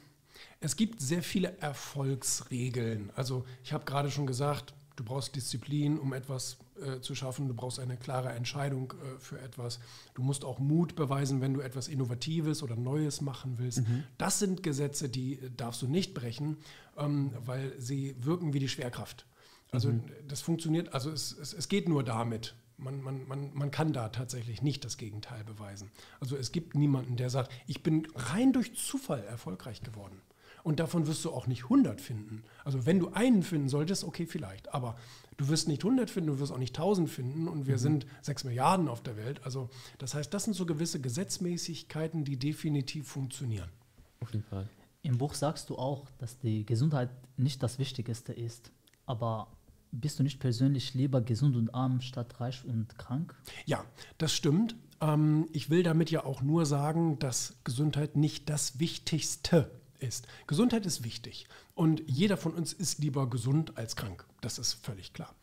[0.60, 3.12] es gibt sehr viele Erfolgsregeln.
[3.16, 7.48] Also ich habe gerade schon gesagt, Du brauchst Disziplin, um etwas äh, zu schaffen.
[7.48, 9.80] Du brauchst eine klare Entscheidung äh, für etwas.
[10.14, 13.80] Du musst auch Mut beweisen, wenn du etwas Innovatives oder Neues machen willst.
[13.80, 14.04] Mhm.
[14.20, 16.58] Das sind Gesetze, die äh, darfst du nicht brechen,
[16.98, 19.26] ähm, weil sie wirken wie die Schwerkraft.
[19.72, 20.04] Also mhm.
[20.28, 22.54] das funktioniert, also es, es, es geht nur damit.
[22.78, 25.90] Man, man, man, man kann da tatsächlich nicht das Gegenteil beweisen.
[26.20, 30.22] Also es gibt niemanden, der sagt, ich bin rein durch Zufall erfolgreich geworden.
[30.64, 32.44] Und davon wirst du auch nicht 100 finden.
[32.64, 34.74] Also wenn du einen finden solltest, okay, vielleicht.
[34.74, 34.96] Aber
[35.38, 37.48] du wirst nicht 100 finden, du wirst auch nicht 1000 finden.
[37.48, 37.80] Und wir mhm.
[37.80, 39.42] sind 6 Milliarden auf der Welt.
[39.44, 43.70] Also das heißt, das sind so gewisse Gesetzmäßigkeiten, die definitiv funktionieren.
[44.20, 44.70] Auf jeden Fall.
[45.02, 48.72] Im Buch sagst du auch, dass die Gesundheit nicht das Wichtigste ist.
[49.06, 49.48] Aber
[49.92, 53.36] bist du nicht persönlich lieber gesund und arm statt reich und krank?
[53.66, 53.84] Ja,
[54.18, 54.76] das stimmt.
[55.02, 60.28] Ähm, ich will damit ja auch nur sagen, dass Gesundheit nicht das Wichtigste ist.
[60.48, 64.26] Gesundheit ist wichtig und jeder von uns ist lieber gesund als krank.
[64.42, 65.34] Das ist völlig klar.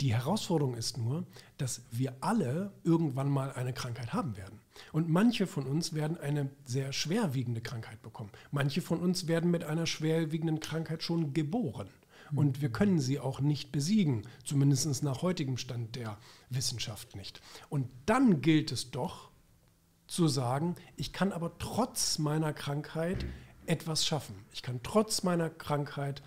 [0.00, 1.24] Die Herausforderung ist nur,
[1.58, 4.60] dass wir alle irgendwann mal eine Krankheit haben werden.
[4.92, 8.30] Und manche von uns werden eine sehr schwerwiegende Krankheit bekommen.
[8.50, 11.88] Manche von uns werden mit einer schwerwiegenden Krankheit schon geboren.
[12.34, 17.42] Und wir können sie auch nicht besiegen, zumindest nach heutigem Stand der Wissenschaft nicht.
[17.68, 19.30] Und dann gilt es doch
[20.06, 23.24] zu sagen, ich kann aber trotz meiner Krankheit
[23.66, 24.34] etwas schaffen.
[24.52, 26.22] Ich kann trotz meiner Krankheit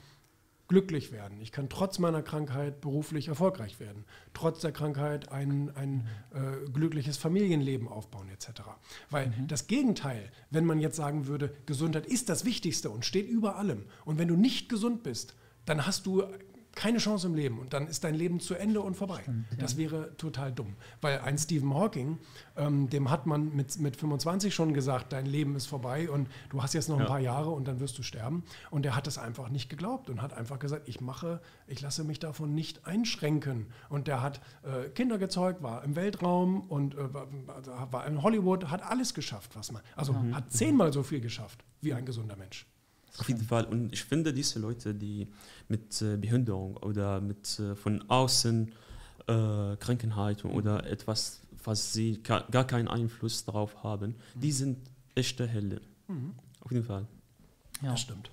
[0.68, 1.40] glücklich werden.
[1.42, 4.04] Ich kann trotz meiner Krankheit beruflich erfolgreich werden.
[4.34, 8.62] Trotz der Krankheit ein, ein äh, glückliches Familienleben aufbauen etc.
[9.10, 9.48] Weil mhm.
[9.48, 13.86] das Gegenteil, wenn man jetzt sagen würde, Gesundheit ist das Wichtigste und steht über allem.
[14.06, 16.24] Und wenn du nicht gesund bist, dann hast du
[16.76, 19.22] keine Chance im Leben und dann ist dein Leben zu Ende und vorbei.
[19.22, 19.58] Stimmt, ja.
[19.58, 20.76] Das wäre total dumm.
[21.02, 22.20] Weil ein Stephen Hawking,
[22.58, 26.62] ähm, dem hat man mit, mit 25 schon gesagt, dein Leben ist vorbei und du
[26.62, 27.06] hast jetzt noch ja.
[27.06, 28.44] ein paar Jahre und dann wirst du sterben.
[28.70, 32.04] Und der hat es einfach nicht geglaubt und hat einfach gesagt, ich mache, ich lasse
[32.04, 33.68] mich davon nicht einschränken.
[33.90, 37.28] Und der hat äh, Kinder gezeugt, war im Weltraum und äh, war,
[37.92, 40.36] war, in Hollywood, hat alles geschafft, was man, also mhm.
[40.36, 42.68] hat zehnmal so viel geschafft wie ein gesunder Mensch.
[43.18, 43.66] Auf jeden Fall.
[43.66, 45.28] Und ich finde, diese Leute, die
[45.68, 48.72] mit äh, Behinderung oder mit äh, von außen
[49.28, 54.40] äh, Krankheit oder etwas, was sie gar keinen Einfluss darauf haben, mhm.
[54.40, 54.78] die sind
[55.16, 55.80] echte Helden.
[56.08, 56.34] Mhm.
[56.62, 57.08] Auf jeden Fall.
[57.82, 57.92] Ja.
[57.92, 58.30] Das stimmt.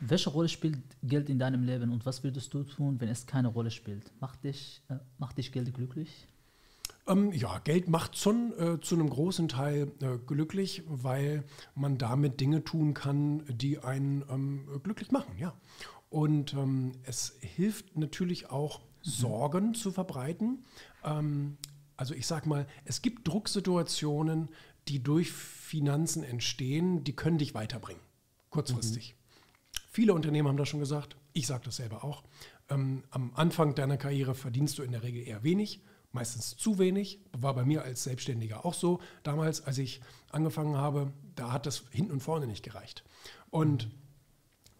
[0.00, 3.48] Welche Rolle spielt Geld in deinem Leben und was würdest du tun, wenn es keine
[3.48, 4.10] Rolle spielt?
[4.20, 6.26] Macht dich, äh, macht dich Geld glücklich?
[7.06, 12.40] Ähm, ja, Geld macht schon äh, zu einem großen Teil äh, glücklich, weil man damit
[12.40, 15.54] Dinge tun kann, die einen ähm, glücklich machen, ja.
[16.10, 18.84] Und ähm, es hilft natürlich auch, mhm.
[19.02, 20.64] Sorgen zu verbreiten.
[21.04, 21.56] Ähm,
[21.96, 24.50] also ich sage mal, es gibt Drucksituationen,
[24.88, 28.02] die durch Finanzen entstehen, die können dich weiterbringen,
[28.50, 29.14] kurzfristig.
[29.14, 29.80] Mhm.
[29.90, 32.22] Viele Unternehmen haben das schon gesagt, ich sage das selber auch.
[32.68, 35.80] Ähm, am Anfang deiner Karriere verdienst du in der Regel eher wenig
[36.12, 37.20] meistens zu wenig.
[37.32, 39.00] War bei mir als Selbstständiger auch so.
[39.22, 43.04] Damals, als ich angefangen habe, da hat das hinten und vorne nicht gereicht.
[43.50, 43.90] Und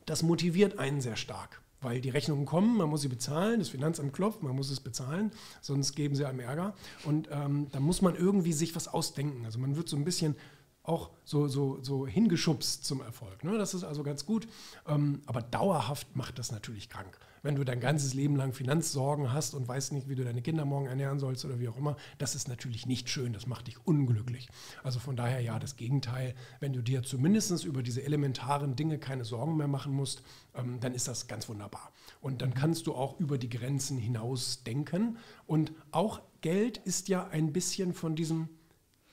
[0.07, 4.13] das motiviert einen sehr stark, weil die Rechnungen kommen, man muss sie bezahlen, das Finanzamt
[4.13, 6.75] klopft, man muss es bezahlen, sonst geben sie einem Ärger.
[7.05, 9.45] Und ähm, da muss man irgendwie sich was ausdenken.
[9.45, 10.37] Also man wird so ein bisschen
[10.85, 13.45] auch so, so, so hingeschubst zum Erfolg.
[13.45, 13.57] Ne?
[13.57, 14.49] Das ist also ganz gut.
[14.87, 17.19] Ähm, aber dauerhaft macht das natürlich krank.
[17.43, 20.65] Wenn du dein ganzes Leben lang Finanzsorgen hast und weißt nicht, wie du deine Kinder
[20.65, 23.33] morgen ernähren sollst oder wie auch immer, das ist natürlich nicht schön.
[23.33, 24.49] Das macht dich unglücklich.
[24.85, 26.35] Also von daher ja, das Gegenteil.
[26.61, 30.23] Wenn du dir zumindest über diese elementaren Dinge keine Sorgen mehr machen musst,
[30.55, 31.93] ähm, dann ist das ganz wunderbar.
[32.21, 35.19] Und dann kannst du auch über die Grenzen hinaus denken.
[35.47, 38.49] Und auch Geld ist ja ein bisschen von diesem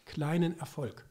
[0.06, 1.09] kleinen Erfolg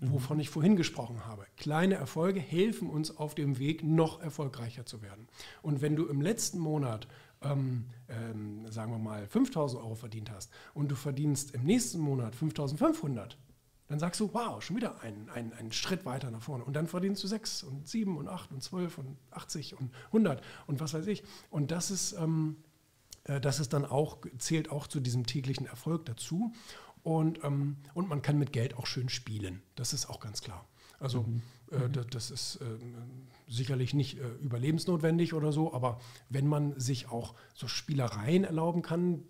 [0.00, 1.46] wovon ich vorhin gesprochen habe.
[1.56, 5.28] Kleine Erfolge helfen uns auf dem Weg, noch erfolgreicher zu werden.
[5.62, 7.06] Und wenn du im letzten Monat,
[7.42, 12.34] ähm, ähm, sagen wir mal, 5000 Euro verdient hast und du verdienst im nächsten Monat
[12.34, 13.36] 5500,
[13.88, 16.64] dann sagst du, wow, schon wieder einen, einen, einen Schritt weiter nach vorne.
[16.64, 20.42] Und dann verdienst du 6 und 7 und 8 und 12 und 80 und 100
[20.68, 21.24] und was weiß ich.
[21.50, 22.56] Und das ist, ähm,
[23.24, 26.52] äh, das ist dann auch, zählt auch zu diesem täglichen Erfolg dazu.
[27.02, 29.62] Und, ähm, und man kann mit Geld auch schön spielen.
[29.74, 30.66] Das ist auch ganz klar.
[31.00, 31.42] Also mhm.
[31.70, 32.64] äh, das, das, ist äh,
[33.48, 39.22] sicherlich nicht äh, überlebensnotwendig oder so, aber wenn man sich auch so Spielereien erlauben kann,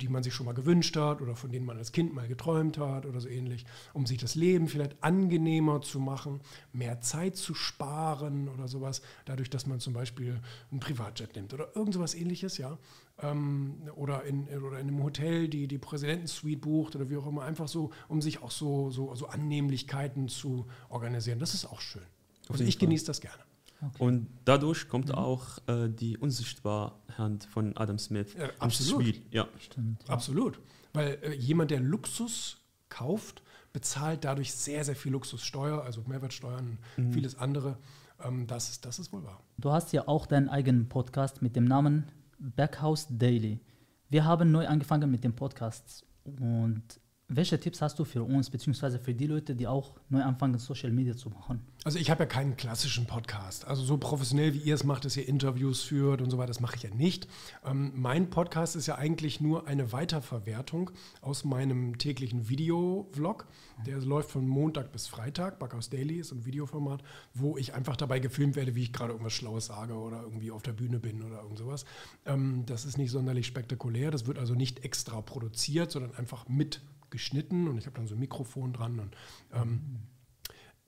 [0.00, 2.78] die man sich schon mal gewünscht hat oder von denen man als Kind mal geträumt
[2.78, 6.40] hat oder so ähnlich, um sich das Leben vielleicht angenehmer zu machen,
[6.72, 10.40] mehr Zeit zu sparen oder sowas, dadurch, dass man zum Beispiel
[10.72, 12.78] ein Privatjet nimmt oder irgend sowas ähnliches, ja,
[13.22, 17.42] ähm, oder, in, oder in einem Hotel die, die Präsidentensuite bucht oder wie auch immer,
[17.42, 21.38] einfach so, um sich auch so, so, so Annehmlichkeiten zu organisieren.
[21.38, 22.02] Das ist auch schön.
[22.48, 23.42] Also ich genieße das gerne.
[23.80, 24.02] Okay.
[24.02, 25.14] Und dadurch kommt mhm.
[25.14, 29.22] auch äh, die unsichtbare Hand von Adam Smith ja, ins Spiel.
[29.30, 29.46] Ja.
[29.58, 30.14] Stimmt, ja.
[30.14, 30.58] Absolut.
[30.92, 37.12] Weil äh, jemand, der Luxus kauft, bezahlt dadurch sehr, sehr viel Luxussteuer, also Mehrwertsteuern, mhm.
[37.12, 37.78] vieles andere.
[38.20, 39.40] Ähm, das, ist, das ist wohl wahr.
[39.58, 43.60] Du hast ja auch deinen eigenen Podcast mit dem Namen Backhouse Daily.
[44.08, 46.82] Wir haben neu angefangen mit dem Podcast und
[47.30, 50.90] welche Tipps hast du für uns, beziehungsweise für die Leute, die auch neu anfangen, Social
[50.90, 51.60] Media zu machen?
[51.84, 53.66] Also ich habe ja keinen klassischen Podcast.
[53.66, 56.60] Also so professionell, wie ihr es macht, dass ihr Interviews führt und so weiter, das
[56.60, 57.28] mache ich ja nicht.
[57.66, 63.46] Ähm, mein Podcast ist ja eigentlich nur eine Weiterverwertung aus meinem täglichen Video-Vlog.
[63.86, 65.58] Der läuft von Montag bis Freitag.
[65.58, 67.02] Backhaus Daily ist ein Videoformat,
[67.34, 70.62] wo ich einfach dabei gefilmt werde, wie ich gerade irgendwas Schlaues sage oder irgendwie auf
[70.62, 71.84] der Bühne bin oder irgend sowas.
[72.24, 74.10] Ähm, das ist nicht sonderlich spektakulär.
[74.10, 78.14] Das wird also nicht extra produziert, sondern einfach mit geschnitten und ich habe dann so
[78.14, 79.00] ein Mikrofon dran.
[79.00, 79.16] Und,
[79.52, 79.80] ähm,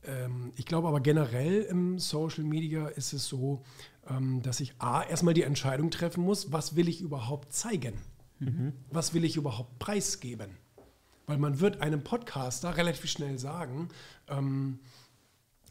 [0.05, 3.63] ähm, ich glaube aber generell im Social Media ist es so,
[4.09, 7.95] ähm, dass ich A, erstmal die Entscheidung treffen muss, was will ich überhaupt zeigen?
[8.39, 8.73] Mhm.
[8.91, 10.57] Was will ich überhaupt preisgeben?
[11.27, 13.89] Weil man wird einem Podcaster relativ schnell sagen,
[14.29, 14.81] ähm,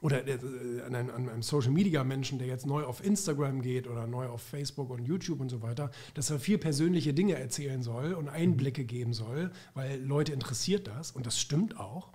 [0.02, 0.38] oder äh,
[0.86, 4.28] an einem, an einem, Social Media Menschen, der jetzt neu auf Instagram geht oder neu
[4.28, 8.30] auf Facebook und YouTube und so weiter, dass er viel persönliche Dinge erzählen soll und
[8.30, 12.14] Einblicke geben soll, weil Leute interessiert das und das stimmt auch.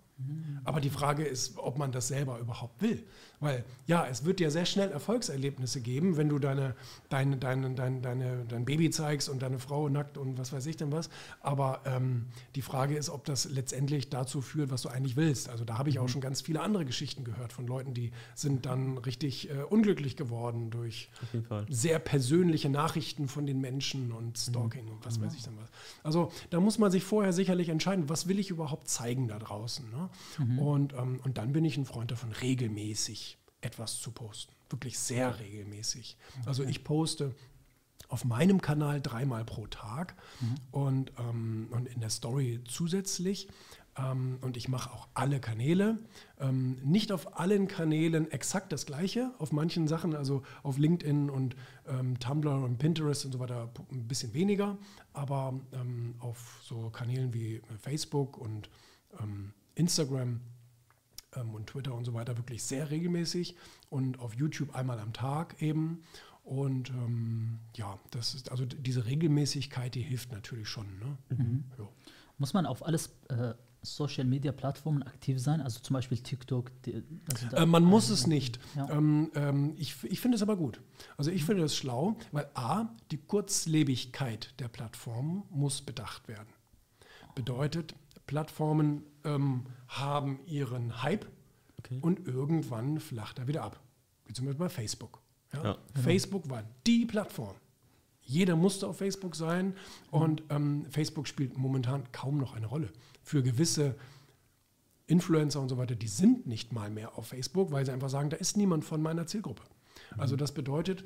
[0.62, 3.04] Aber die Frage ist, ob man das selber überhaupt will.
[3.44, 6.74] Weil ja, es wird dir sehr schnell Erfolgserlebnisse geben, wenn du deine,
[7.10, 10.78] deine, deine, deine, deine, dein Baby zeigst und deine Frau nackt und was weiß ich
[10.78, 11.10] denn was.
[11.42, 15.50] Aber ähm, die Frage ist, ob das letztendlich dazu führt, was du eigentlich willst.
[15.50, 16.08] Also da habe ich auch mhm.
[16.08, 20.70] schon ganz viele andere Geschichten gehört von Leuten, die sind dann richtig äh, unglücklich geworden
[20.70, 21.10] durch
[21.68, 24.36] sehr persönliche Nachrichten von den Menschen und mhm.
[24.36, 24.92] Stalking mhm.
[24.92, 25.68] und was weiß ich denn was.
[26.02, 29.84] Also da muss man sich vorher sicherlich entscheiden, was will ich überhaupt zeigen da draußen.
[29.90, 30.08] Ne?
[30.38, 30.58] Mhm.
[30.58, 33.33] Und, ähm, und dann bin ich ein Freund davon, regelmäßig
[33.64, 34.52] etwas zu posten.
[34.70, 36.16] Wirklich sehr regelmäßig.
[36.46, 37.34] Also ich poste
[38.08, 40.54] auf meinem Kanal dreimal pro Tag mhm.
[40.70, 43.48] und, ähm, und in der Story zusätzlich.
[43.96, 45.98] Ähm, und ich mache auch alle Kanäle.
[46.38, 49.32] Ähm, nicht auf allen Kanälen exakt das Gleiche.
[49.38, 54.06] Auf manchen Sachen, also auf LinkedIn und ähm, Tumblr und Pinterest und so weiter, ein
[54.08, 54.76] bisschen weniger.
[55.12, 58.68] Aber ähm, auf so Kanälen wie Facebook und
[59.20, 60.40] ähm, Instagram
[61.42, 63.56] und Twitter und so weiter wirklich sehr regelmäßig
[63.90, 66.02] und auf YouTube einmal am Tag eben.
[66.44, 70.86] Und ähm, ja, das ist also diese Regelmäßigkeit, die hilft natürlich schon.
[70.98, 71.18] Ne?
[71.36, 71.64] Mhm.
[71.78, 71.88] Ja.
[72.36, 75.60] Muss man auf alles äh, Social Media Plattformen aktiv sein?
[75.60, 76.70] Also zum Beispiel TikTok?
[76.82, 78.58] Die, also äh, man muss es nicht.
[78.76, 78.90] Ja.
[78.90, 80.80] Ähm, ähm, ich ich finde es aber gut.
[81.16, 81.46] Also ich mhm.
[81.46, 86.48] finde das schlau, weil A, die Kurzlebigkeit der Plattformen muss bedacht werden.
[87.34, 87.94] Bedeutet,
[88.26, 91.26] Plattformen ähm, haben ihren Hype
[91.78, 91.98] okay.
[92.00, 93.80] und irgendwann flacht er wieder ab.
[94.26, 95.20] Wie zum Beispiel bei Facebook.
[95.52, 95.62] Ja?
[95.62, 96.04] Ja, genau.
[96.04, 97.56] Facebook war die Plattform.
[98.22, 99.74] Jeder musste auf Facebook sein
[100.10, 102.90] und ähm, Facebook spielt momentan kaum noch eine Rolle.
[103.22, 103.96] Für gewisse
[105.06, 108.30] Influencer und so weiter, die sind nicht mal mehr auf Facebook, weil sie einfach sagen,
[108.30, 109.62] da ist niemand von meiner Zielgruppe.
[110.14, 110.20] Mhm.
[110.20, 111.04] Also das bedeutet,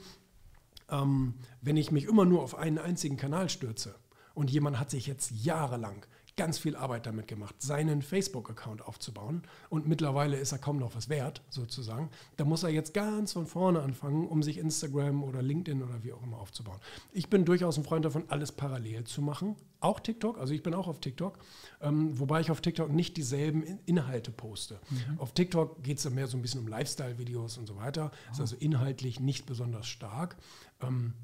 [0.88, 3.96] ähm, wenn ich mich immer nur auf einen einzigen Kanal stürze
[4.34, 6.06] und jemand hat sich jetzt jahrelang
[6.38, 9.42] ganz viel Arbeit damit gemacht, seinen Facebook-Account aufzubauen.
[9.68, 12.08] Und mittlerweile ist er kaum noch was wert, sozusagen.
[12.38, 16.12] Da muss er jetzt ganz von vorne anfangen, um sich Instagram oder LinkedIn oder wie
[16.12, 16.78] auch immer aufzubauen.
[17.12, 19.56] Ich bin durchaus ein Freund davon, alles parallel zu machen.
[19.80, 21.38] Auch TikTok, also ich bin auch auf TikTok,
[21.80, 24.80] ähm, wobei ich auf TikTok nicht dieselben Inhalte poste.
[24.90, 25.20] Mhm.
[25.20, 28.10] Auf TikTok geht es mehr so ein bisschen um Lifestyle-Videos und so weiter.
[28.28, 28.32] Oh.
[28.32, 30.36] Ist also inhaltlich nicht besonders stark.
[30.80, 31.14] Ähm,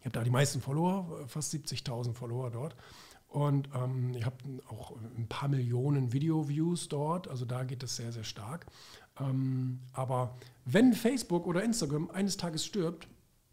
[0.00, 2.76] ich habe da die meisten Follower, fast 70.000 Follower dort.
[3.28, 4.36] Und ähm, ich habe
[4.68, 8.66] auch ein paar Millionen Video-Views dort, also da geht es sehr, sehr stark.
[9.20, 13.06] Ähm, aber wenn Facebook oder Instagram eines Tages stirbt,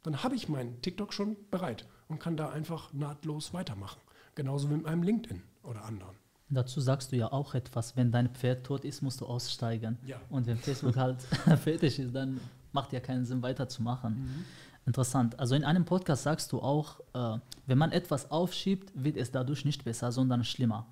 [0.04, 4.00] dann habe ich meinen TikTok schon bereit und kann da einfach nahtlos weitermachen.
[4.36, 6.16] Genauso wie mit meinem LinkedIn oder anderen.
[6.50, 9.98] Dazu sagst du ja auch etwas, wenn dein Pferd tot ist, musst du aussteigen.
[10.06, 10.22] Ja.
[10.30, 11.22] Und wenn Facebook halt
[11.64, 12.40] fertig ist, dann
[12.72, 14.14] macht ja keinen Sinn weiterzumachen.
[14.14, 14.46] Mhm.
[14.86, 15.40] Interessant.
[15.40, 19.66] Also in einem Podcast sagst du auch, äh, wenn man etwas aufschiebt, wird es dadurch
[19.66, 20.88] nicht besser, sondern schlimmer.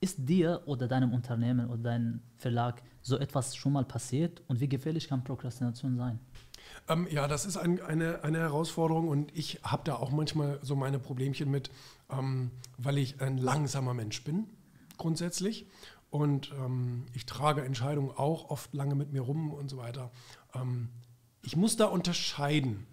[0.00, 4.68] Ist dir oder deinem Unternehmen oder deinem Verlag so etwas schon mal passiert und wie
[4.68, 6.20] gefährlich kann Prokrastination sein?
[6.88, 10.76] Ähm, ja, das ist ein, eine, eine Herausforderung und ich habe da auch manchmal so
[10.76, 11.70] meine Problemchen mit,
[12.10, 14.46] ähm, weil ich ein langsamer Mensch bin,
[14.98, 15.66] grundsätzlich.
[16.10, 20.10] Und ähm, ich trage Entscheidungen auch oft lange mit mir rum und so weiter.
[20.54, 20.90] Ähm,
[21.42, 22.86] ich muss da unterscheiden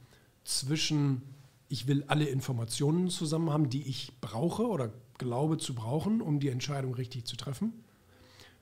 [0.44, 1.22] zwischen,
[1.68, 6.50] ich will alle Informationen zusammen haben, die ich brauche oder glaube zu brauchen, um die
[6.50, 7.74] Entscheidung richtig zu treffen.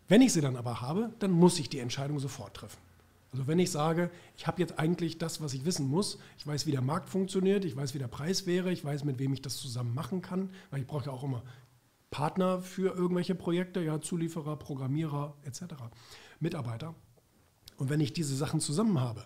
[0.07, 2.79] Wenn ich sie dann aber habe, dann muss ich die Entscheidung sofort treffen.
[3.31, 6.65] Also wenn ich sage, ich habe jetzt eigentlich das, was ich wissen muss, ich weiß,
[6.65, 9.41] wie der Markt funktioniert, ich weiß, wie der Preis wäre, ich weiß, mit wem ich
[9.41, 11.43] das zusammen machen kann, weil ich brauche ja auch immer
[12.09, 15.61] Partner für irgendwelche Projekte, ja, Zulieferer, Programmierer etc.,
[16.39, 16.95] Mitarbeiter.
[17.77, 19.25] Und wenn ich diese Sachen zusammen habe,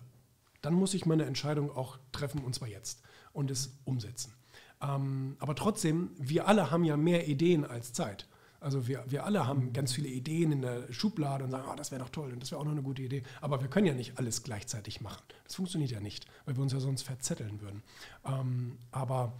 [0.62, 3.02] dann muss ich meine Entscheidung auch treffen und zwar jetzt
[3.32, 4.32] und es umsetzen.
[4.80, 8.26] Ähm, aber trotzdem, wir alle haben ja mehr Ideen als Zeit.
[8.60, 11.90] Also wir, wir alle haben ganz viele Ideen in der Schublade und sagen, oh, das
[11.90, 13.24] wäre doch toll und das wäre auch noch eine gute Idee.
[13.40, 15.22] Aber wir können ja nicht alles gleichzeitig machen.
[15.44, 17.82] Das funktioniert ja nicht, weil wir uns ja sonst verzetteln würden.
[18.24, 19.32] Ähm, aber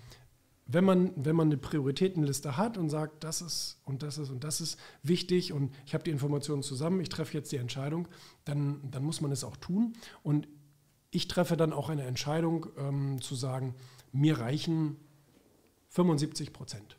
[0.67, 4.43] wenn man, wenn man eine Prioritätenliste hat und sagt, das ist und das ist und
[4.43, 8.09] das ist wichtig und ich habe die Informationen zusammen, ich treffe jetzt die Entscheidung,
[8.45, 9.95] dann, dann muss man es auch tun.
[10.23, 10.49] Und
[11.13, 13.75] ich treffe dann auch eine Entscheidung ähm, zu sagen,
[14.13, 14.97] mir reichen
[15.91, 16.97] 75 Prozent.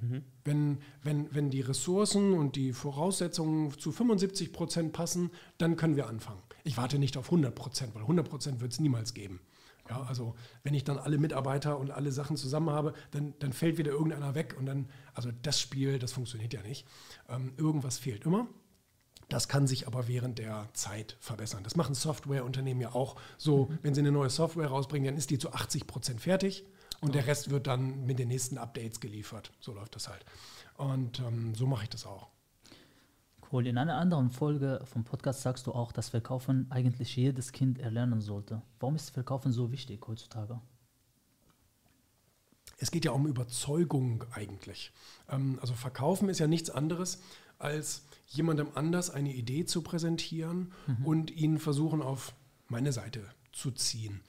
[0.00, 0.24] Mhm.
[0.44, 6.08] Wenn, wenn, wenn die Ressourcen und die Voraussetzungen zu 75 Prozent passen, dann können wir
[6.08, 6.42] anfangen.
[6.64, 9.40] Ich warte nicht auf 100 Prozent, weil 100 Prozent wird es niemals geben.
[9.90, 13.76] Ja, also wenn ich dann alle Mitarbeiter und alle Sachen zusammen habe, dann, dann fällt
[13.76, 16.86] wieder irgendeiner weg und dann, also das Spiel, das funktioniert ja nicht.
[17.28, 18.46] Ähm, irgendwas fehlt immer.
[19.32, 21.64] Das kann sich aber während der Zeit verbessern.
[21.64, 23.64] Das machen Softwareunternehmen ja auch so.
[23.64, 23.78] Mhm.
[23.80, 26.66] Wenn sie eine neue Software rausbringen, dann ist die zu 80 Prozent fertig
[27.00, 29.50] und der Rest wird dann mit den nächsten Updates geliefert.
[29.58, 30.22] So läuft das halt.
[30.76, 32.28] Und ähm, so mache ich das auch.
[33.50, 33.66] Cool.
[33.66, 38.20] In einer anderen Folge vom Podcast sagst du auch, dass Verkaufen eigentlich jedes Kind erlernen
[38.20, 38.60] sollte.
[38.80, 40.60] Warum ist Verkaufen so wichtig heutzutage?
[42.76, 44.92] Es geht ja um Überzeugung eigentlich.
[45.30, 47.22] Ähm, also Verkaufen ist ja nichts anderes,
[47.62, 51.06] als jemandem anders eine Idee zu präsentieren mhm.
[51.06, 52.34] und ihn versuchen auf
[52.68, 54.20] meine Seite zu ziehen.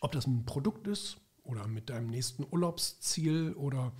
[0.00, 3.92] Ob das ein Produkt ist, oder mit deinem nächsten Urlaubsziel oder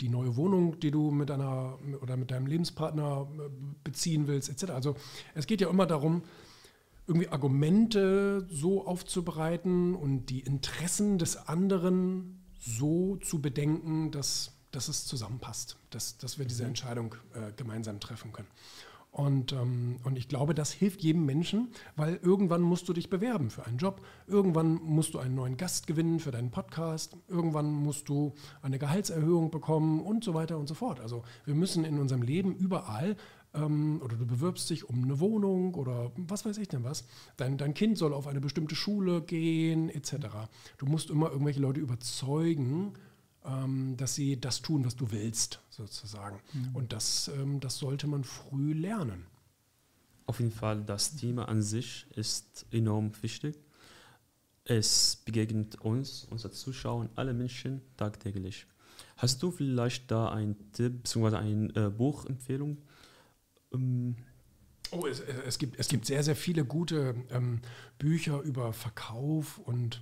[0.00, 3.50] die neue Wohnung, die du mit deiner oder mit deinem Lebenspartner äh,
[3.82, 4.72] beziehen willst, etc.
[4.72, 4.96] Also
[5.34, 6.22] es geht ja immer darum,
[7.06, 15.06] irgendwie Argumente so aufzubereiten und die Interessen des anderen so zu bedenken, dass, dass es
[15.06, 16.70] zusammenpasst, dass, dass wir diese mhm.
[16.70, 18.48] Entscheidung äh, gemeinsam treffen können.
[19.14, 23.48] Und, ähm, und ich glaube, das hilft jedem Menschen, weil irgendwann musst du dich bewerben
[23.48, 28.08] für einen Job, irgendwann musst du einen neuen Gast gewinnen für deinen Podcast, irgendwann musst
[28.08, 30.98] du eine Gehaltserhöhung bekommen und so weiter und so fort.
[30.98, 33.16] Also wir müssen in unserem Leben überall
[33.54, 37.04] ähm, oder du bewirbst dich um eine Wohnung oder was weiß ich denn was.
[37.36, 40.26] Dein, dein Kind soll auf eine bestimmte Schule gehen etc.
[40.76, 42.94] Du musst immer irgendwelche Leute überzeugen,
[43.44, 46.40] dass sie das tun, was du willst, sozusagen.
[46.54, 46.76] Mhm.
[46.76, 49.26] Und das, ähm, das sollte man früh lernen.
[50.26, 53.56] Auf jeden Fall, das Thema an sich ist enorm wichtig.
[54.64, 58.66] Es begegnet uns, unsere Zuschauer, alle Menschen tagtäglich.
[59.18, 61.36] Hast du vielleicht da einen Tipp bzw.
[61.36, 62.78] eine äh, Buchempfehlung?
[63.74, 64.16] Ähm
[64.90, 67.60] oh, es, es, gibt, es gibt sehr, sehr viele gute ähm,
[67.98, 70.00] Bücher über Verkauf und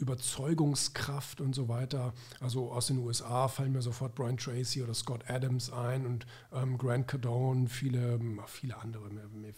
[0.00, 2.14] Überzeugungskraft und so weiter.
[2.40, 6.78] Also aus den USA fallen mir sofort Brian Tracy oder Scott Adams ein und ähm,
[6.78, 9.10] Grant Cardone, viele, viele andere.
[9.10, 9.52] Mir, mir,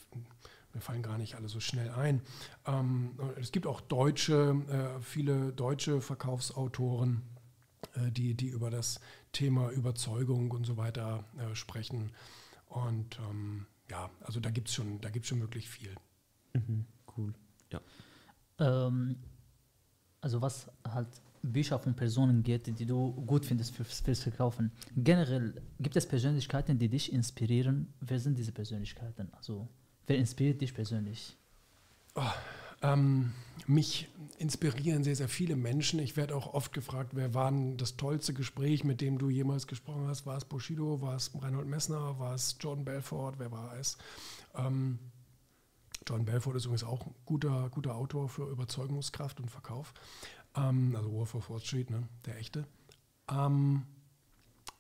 [0.75, 2.21] mir, fallen gar nicht alle so schnell ein.
[2.67, 7.23] Ähm, es gibt auch deutsche, äh, viele deutsche Verkaufsautoren,
[7.95, 9.01] äh, die, die über das
[9.33, 12.13] Thema Überzeugung und so weiter äh, sprechen.
[12.67, 15.95] Und ähm, ja, also da gibt es schon, schon wirklich viel.
[16.55, 16.87] Mhm,
[17.17, 17.33] cool.
[17.71, 17.81] Ja.
[18.59, 19.17] Ähm,
[20.23, 21.09] also was halt
[21.43, 24.71] Bücher von Personen geht, die du gut findest fürs, fürs Verkaufen.
[24.97, 27.93] Generell gibt es Persönlichkeiten, die dich inspirieren.
[28.01, 29.29] Wer sind diese Persönlichkeiten?
[29.35, 29.69] Also
[30.07, 31.37] wer inspiriert dich persönlich?
[32.15, 32.23] Oh,
[32.83, 33.33] ähm,
[33.67, 34.09] mich
[34.39, 35.99] inspirieren sehr, sehr viele Menschen.
[35.99, 40.07] Ich werde auch oft gefragt, wer war das tollste Gespräch, mit dem du jemals gesprochen
[40.07, 40.27] hast?
[40.27, 43.99] War es Bushido, war es Reinhold Messner, war es Jordan Belfort, wer war es?
[44.55, 44.99] Ähm,
[46.07, 49.95] John Belfort ist übrigens auch ein guter, guter Autor für Überzeugungskraft und Verkauf.
[50.57, 52.09] Ähm, also Wolf of Wall Street, ne?
[52.27, 52.67] der echte.
[53.31, 53.83] Ähm,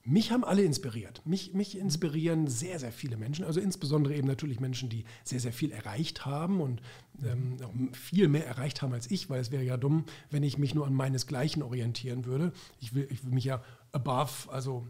[0.04, 1.22] mich haben alle inspiriert.
[1.24, 3.44] Mich, mich inspirieren sehr, sehr viele Menschen.
[3.44, 6.82] Also insbesondere eben natürlich Menschen, die sehr, sehr viel erreicht haben und
[7.22, 10.74] ähm, viel mehr erreicht haben als ich, weil es wäre ja dumm, wenn ich mich
[10.74, 12.52] nur an meinesgleichen orientieren würde.
[12.80, 13.62] Ich will, ich will mich ja
[13.92, 14.88] above, also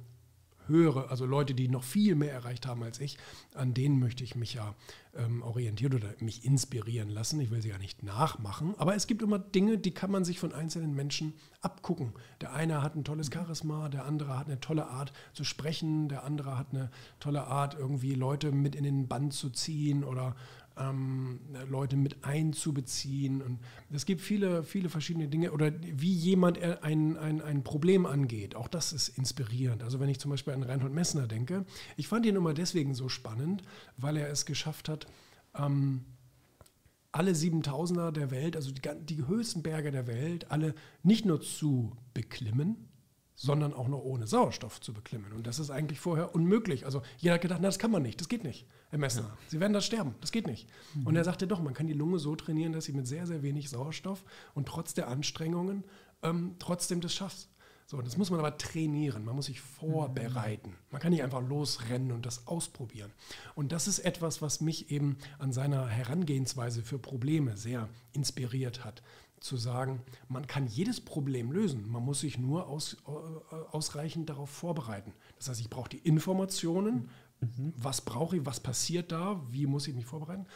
[0.73, 3.19] höhere, also Leute, die noch viel mehr erreicht haben als ich,
[3.55, 4.75] an denen möchte ich mich ja
[5.15, 7.41] ähm, orientieren oder mich inspirieren lassen.
[7.41, 10.39] Ich will sie ja nicht nachmachen, aber es gibt immer Dinge, die kann man sich
[10.39, 12.13] von einzelnen Menschen abgucken.
[12.41, 16.25] Der eine hat ein tolles Charisma, der andere hat eine tolle Art zu sprechen, der
[16.25, 20.35] andere hat eine tolle Art, irgendwie Leute mit in den Band zu ziehen oder
[20.79, 23.43] ähm, Leute mit einzubeziehen.
[23.43, 23.59] Und
[23.91, 28.55] es gibt viele, viele verschiedene Dinge oder wie jemand ein, ein, ein Problem angeht.
[28.55, 29.83] Auch das ist inspirierend.
[29.83, 31.65] Also wenn ich zum Beispiel an Reinhold Messner denke,
[31.97, 33.63] ich fand ihn immer deswegen so spannend,
[33.97, 35.07] weil er es geschafft hat,
[35.57, 36.05] ähm,
[37.13, 41.93] alle 7000er der Welt, also die, die höchsten Berge der Welt, alle nicht nur zu
[42.15, 42.89] beklimmen,
[43.35, 45.33] sondern auch noch ohne Sauerstoff zu beklimmen.
[45.33, 46.85] Und das ist eigentlich vorher unmöglich.
[46.85, 49.23] Also jeder hat gedacht, na, das kann man nicht, das geht nicht, Herr Messner.
[49.23, 49.39] Ja.
[49.49, 50.69] Sie werden da sterben, das geht nicht.
[50.95, 51.07] Mhm.
[51.07, 53.43] Und er sagte doch, man kann die Lunge so trainieren, dass sie mit sehr, sehr
[53.43, 54.25] wenig Sauerstoff
[54.55, 55.85] und trotz der Anstrengungen
[56.23, 57.49] ähm, trotzdem das schafft.
[57.87, 60.77] So, das muss man aber trainieren, man muss sich vorbereiten.
[60.91, 63.13] Man kann nicht einfach losrennen und das ausprobieren.
[63.55, 69.03] Und das ist etwas, was mich eben an seiner Herangehensweise für Probleme sehr inspiriert hat.
[69.43, 74.51] Zu sagen, man kann jedes Problem lösen, man muss sich nur aus, äh, ausreichend darauf
[74.51, 75.13] vorbereiten.
[75.37, 77.09] Das heißt, ich brauche die Informationen,
[77.41, 77.75] mhm.
[77.77, 80.47] was brauche ich, was passiert da, wie muss ich mich vorbereiten.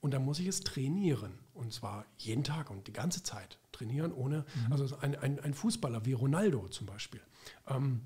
[0.00, 1.32] Und dann muss ich es trainieren.
[1.54, 4.72] Und zwar jeden Tag und die ganze Zeit trainieren, ohne, mhm.
[4.72, 7.22] also ein, ein, ein, Fußballer wie Ronaldo zum Beispiel.
[7.66, 8.02] Ähm,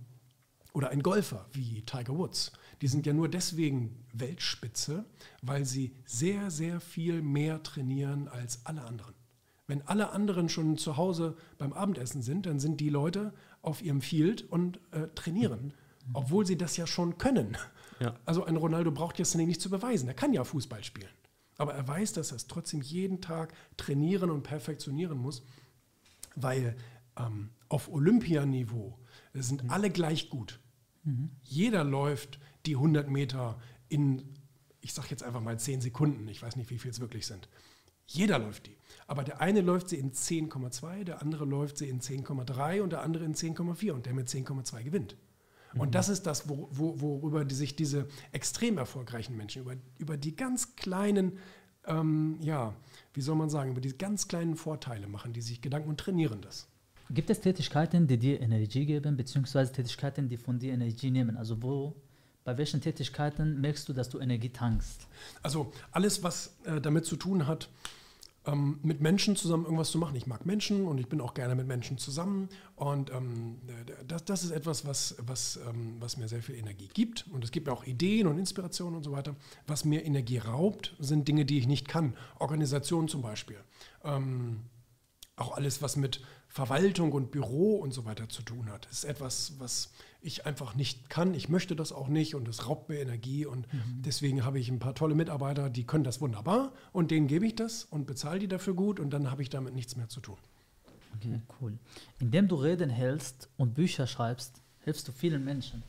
[0.72, 2.53] oder ein Golfer wie Tiger Woods.
[2.80, 5.05] Die sind ja nur deswegen Weltspitze,
[5.43, 9.18] weil sie sehr, sehr viel mehr trainieren als alle anderen.
[9.69, 14.01] Wenn alle anderen schon zu Hause beim Abendessen sind, dann sind die Leute auf ihrem
[14.01, 15.75] Field und äh, trainieren,
[16.07, 16.11] mhm.
[16.14, 17.57] obwohl sie das ja schon können.
[18.01, 18.14] Ja.
[18.25, 21.11] Also ein Ronaldo braucht jetzt nicht zu beweisen, er kann ja Fußball spielen.
[21.59, 25.43] Aber er weiß, dass er es trotzdem jeden Tag trainieren und perfektionieren muss,
[26.35, 26.77] weil
[27.19, 28.99] ähm, auf Olympianiveau
[29.35, 29.71] sind mhm.
[29.71, 30.61] alle gleich gut.
[31.03, 31.31] Mhm.
[31.43, 34.23] Jeder läuft die 100 Meter in,
[34.81, 36.27] ich sage jetzt einfach mal 10 Sekunden.
[36.29, 37.49] Ich weiß nicht, wie viel es wirklich sind.
[38.09, 38.76] Jeder läuft die.
[39.06, 43.02] Aber der eine läuft sie in 10,2, der andere läuft sie in 10,3 und der
[43.02, 45.16] andere in 10,4 und der mit 10,2 gewinnt.
[45.74, 50.16] Und das ist das, wo, wo, worüber die sich diese extrem erfolgreichen Menschen, über, über
[50.16, 51.38] die ganz kleinen,
[51.86, 52.74] ähm, ja,
[53.14, 56.40] wie soll man sagen, über die ganz kleinen Vorteile machen, die sich Gedanken und trainieren
[56.40, 56.68] das.
[57.11, 61.36] Gibt es Tätigkeiten, die dir Energie geben, beziehungsweise Tätigkeiten, die von dir Energie nehmen?
[61.36, 61.94] Also wo,
[62.44, 65.06] bei welchen Tätigkeiten merkst du, dass du Energie tankst?
[65.42, 67.68] Also alles, was äh, damit zu tun hat,
[68.49, 70.16] ähm, mit Menschen zusammen irgendwas zu machen.
[70.16, 72.49] Ich mag Menschen und ich bin auch gerne mit Menschen zusammen.
[72.76, 73.59] Und ähm,
[74.07, 77.26] das, das, ist etwas, was, was, ähm, was mir sehr viel Energie gibt.
[77.32, 79.36] Und es gibt mir auch Ideen und Inspirationen und so weiter.
[79.66, 82.14] Was mir Energie raubt, sind Dinge, die ich nicht kann.
[82.38, 83.59] Organisation zum Beispiel.
[84.05, 84.61] Ähm,
[85.36, 88.86] auch alles, was mit Verwaltung und Büro und so weiter zu tun hat.
[88.86, 89.90] Das ist etwas, was
[90.20, 91.34] ich einfach nicht kann.
[91.34, 93.46] Ich möchte das auch nicht und es raubt mir Energie.
[93.46, 94.03] Und mhm.
[94.03, 97.55] deswegen habe ich ein paar tolle Mitarbeiter, die können das wunderbar und denen gebe ich
[97.55, 100.38] das und bezahle die dafür gut und dann habe ich damit nichts mehr zu tun.
[101.16, 101.78] Okay, cool.
[102.18, 105.82] Indem du Reden hältst und Bücher schreibst, hilfst du vielen Menschen.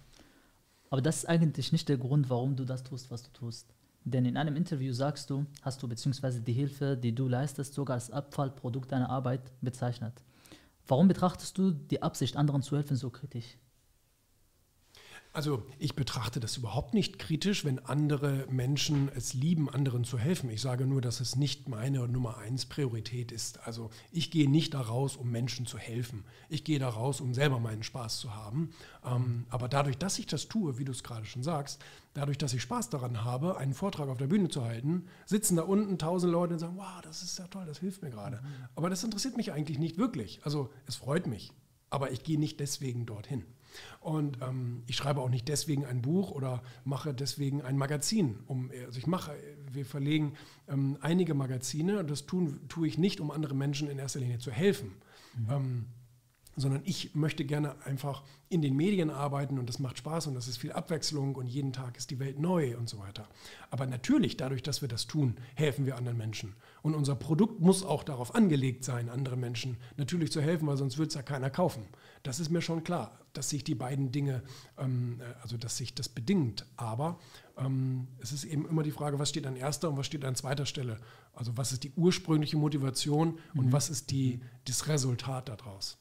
[0.90, 3.68] Aber das ist eigentlich nicht der Grund, warum du das tust, was du tust.
[4.06, 6.40] Denn in einem Interview sagst du, hast du bzw.
[6.40, 10.14] die Hilfe, die du leistest, sogar als Abfallprodukt deiner Arbeit bezeichnet.
[10.90, 13.58] Warum betrachtest du die Absicht, anderen zu helfen, so kritisch?
[15.32, 20.50] Also ich betrachte das überhaupt nicht kritisch, wenn andere Menschen es lieben, anderen zu helfen.
[20.50, 23.66] Ich sage nur, dass es nicht meine Nummer eins Priorität ist.
[23.68, 26.26] Also ich gehe nicht daraus, um Menschen zu helfen.
[26.50, 28.72] Ich gehe daraus, um selber meinen Spaß zu haben.
[29.06, 31.80] Ähm, aber dadurch, dass ich das tue, wie du es gerade schon sagst,
[32.16, 35.62] dadurch, dass ich Spaß daran habe, einen Vortrag auf der Bühne zu halten, sitzen da
[35.62, 38.38] unten tausend Leute und sagen, wow, das ist ja toll, das hilft mir gerade.
[38.38, 38.66] Mhm.
[38.76, 40.40] Aber das interessiert mich eigentlich nicht wirklich.
[40.44, 41.54] Also es freut mich,
[41.92, 43.46] aber ich gehe nicht deswegen dorthin.
[44.00, 48.40] Und ähm, ich schreibe auch nicht deswegen ein Buch oder mache deswegen ein Magazin.
[48.48, 49.32] Um, also ich mache,
[49.72, 50.34] wir verlegen
[50.68, 54.40] ähm, einige Magazine und das tun, tue ich nicht, um anderen Menschen in erster Linie
[54.40, 54.94] zu helfen.
[55.38, 55.50] Mhm.
[55.50, 55.86] Ähm,
[56.60, 60.48] sondern ich möchte gerne einfach in den Medien arbeiten und das macht Spaß und das
[60.48, 63.28] ist viel Abwechslung und jeden Tag ist die Welt neu und so weiter.
[63.70, 66.56] Aber natürlich, dadurch, dass wir das tun, helfen wir anderen Menschen.
[66.82, 70.98] Und unser Produkt muss auch darauf angelegt sein, anderen Menschen natürlich zu helfen, weil sonst
[70.98, 71.84] wird es ja keiner kaufen.
[72.24, 74.44] Das ist mir schon klar, dass sich die beiden Dinge,
[74.78, 76.66] ähm, äh, also dass sich das bedingt.
[76.76, 77.20] Aber
[77.58, 80.36] ähm, es ist eben immer die Frage, was steht an erster und was steht an
[80.36, 81.00] zweiter Stelle.
[81.34, 83.72] Also was ist die ursprüngliche Motivation und mhm.
[83.72, 85.98] was ist die, das Resultat daraus.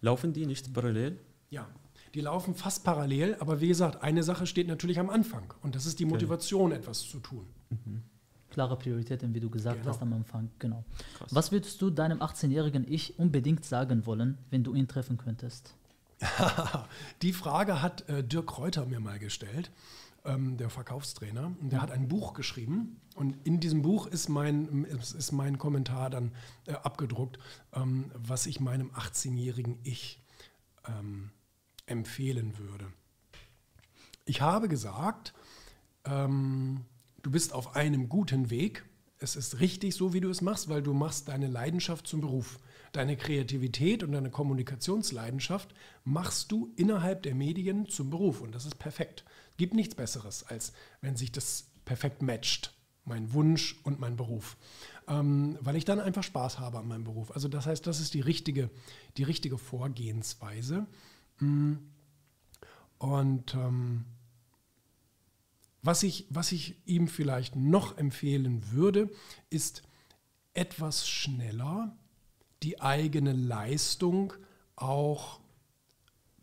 [0.00, 1.18] Laufen die nicht parallel?
[1.50, 1.68] Ja,
[2.14, 5.86] die laufen fast parallel, aber wie gesagt, eine Sache steht natürlich am Anfang und das
[5.86, 7.46] ist die Motivation, etwas zu tun.
[7.70, 8.02] Mhm.
[8.52, 9.90] Klare Prioritäten, wie du gesagt genau.
[9.90, 10.84] hast am Anfang, genau.
[11.16, 11.34] Krass.
[11.34, 15.74] Was würdest du deinem 18-jährigen Ich unbedingt sagen wollen, wenn du ihn treffen könntest?
[17.22, 19.70] die Frage hat äh, Dirk Kräuter mir mal gestellt,
[20.26, 21.46] ähm, der Verkaufstrainer.
[21.60, 21.82] Und der mhm.
[21.82, 26.32] hat ein Buch geschrieben und in diesem Buch ist mein, ist, ist mein Kommentar dann
[26.66, 27.38] äh, abgedruckt,
[27.72, 30.22] ähm, was ich meinem 18-jährigen Ich
[30.86, 31.30] ähm,
[31.86, 32.86] empfehlen würde.
[34.26, 35.32] Ich habe gesagt,
[36.04, 36.84] ähm,
[37.22, 38.84] du bist auf einem guten Weg.
[39.18, 42.58] Es ist richtig so, wie du es machst, weil du machst deine Leidenschaft zum Beruf.
[42.92, 48.78] Deine Kreativität und deine Kommunikationsleidenschaft machst du innerhalb der Medien zum Beruf und das ist
[48.78, 49.24] perfekt.
[49.56, 52.74] Gibt nichts Besseres, als wenn sich das perfekt matcht.
[53.04, 54.56] mein Wunsch und mein Beruf.
[55.08, 57.32] Ähm, weil ich dann einfach Spaß habe an meinem Beruf.
[57.32, 58.70] Also das heißt, das ist die richtige,
[59.16, 60.86] die richtige Vorgehensweise.
[61.40, 61.74] Mm.
[62.98, 64.04] Und ähm,
[65.82, 69.10] was, ich, was ich ihm vielleicht noch empfehlen würde,
[69.50, 69.82] ist
[70.54, 71.96] etwas schneller
[72.62, 74.32] die eigene Leistung
[74.76, 75.40] auch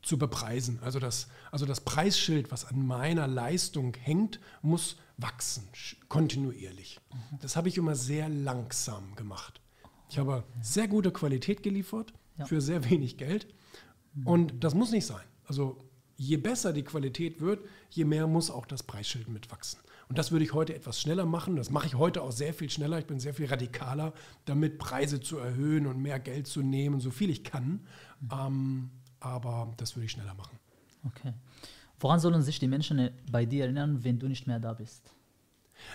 [0.01, 0.79] zu bepreisen.
[0.81, 5.67] Also das, also das Preisschild, was an meiner Leistung hängt, muss wachsen,
[6.07, 6.99] kontinuierlich.
[7.41, 9.61] Das habe ich immer sehr langsam gemacht.
[10.09, 12.45] Ich habe sehr gute Qualität geliefert ja.
[12.45, 13.53] für sehr wenig Geld.
[14.25, 15.25] Und das muss nicht sein.
[15.45, 15.88] Also
[16.19, 19.79] je besser die Qualität wird, je mehr muss auch das Preisschild mitwachsen.
[20.09, 21.55] Und das würde ich heute etwas schneller machen.
[21.55, 22.99] Das mache ich heute auch sehr viel schneller.
[22.99, 24.13] Ich bin sehr viel radikaler,
[24.45, 27.85] damit Preise zu erhöhen und mehr Geld zu nehmen, so viel ich kann.
[28.19, 28.29] Mhm.
[28.31, 28.89] Ähm,
[29.19, 30.57] aber das würde ich schneller machen.
[31.05, 31.33] Okay.
[31.99, 35.13] Woran sollen sich die Menschen bei dir erinnern, wenn du nicht mehr da bist?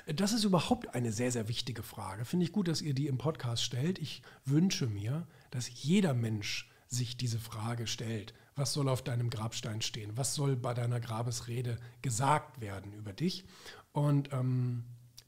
[0.06, 2.24] Das ist überhaupt eine sehr, sehr wichtige Frage.
[2.24, 3.98] Finde ich gut, dass ihr die im Podcast stellt.
[3.98, 8.32] Ich wünsche mir, dass jeder Mensch sich diese Frage stellt.
[8.56, 10.12] Was soll auf deinem Grabstein stehen?
[10.16, 13.44] Was soll bei deiner Grabesrede gesagt werden über dich?
[13.92, 14.84] Und ähm,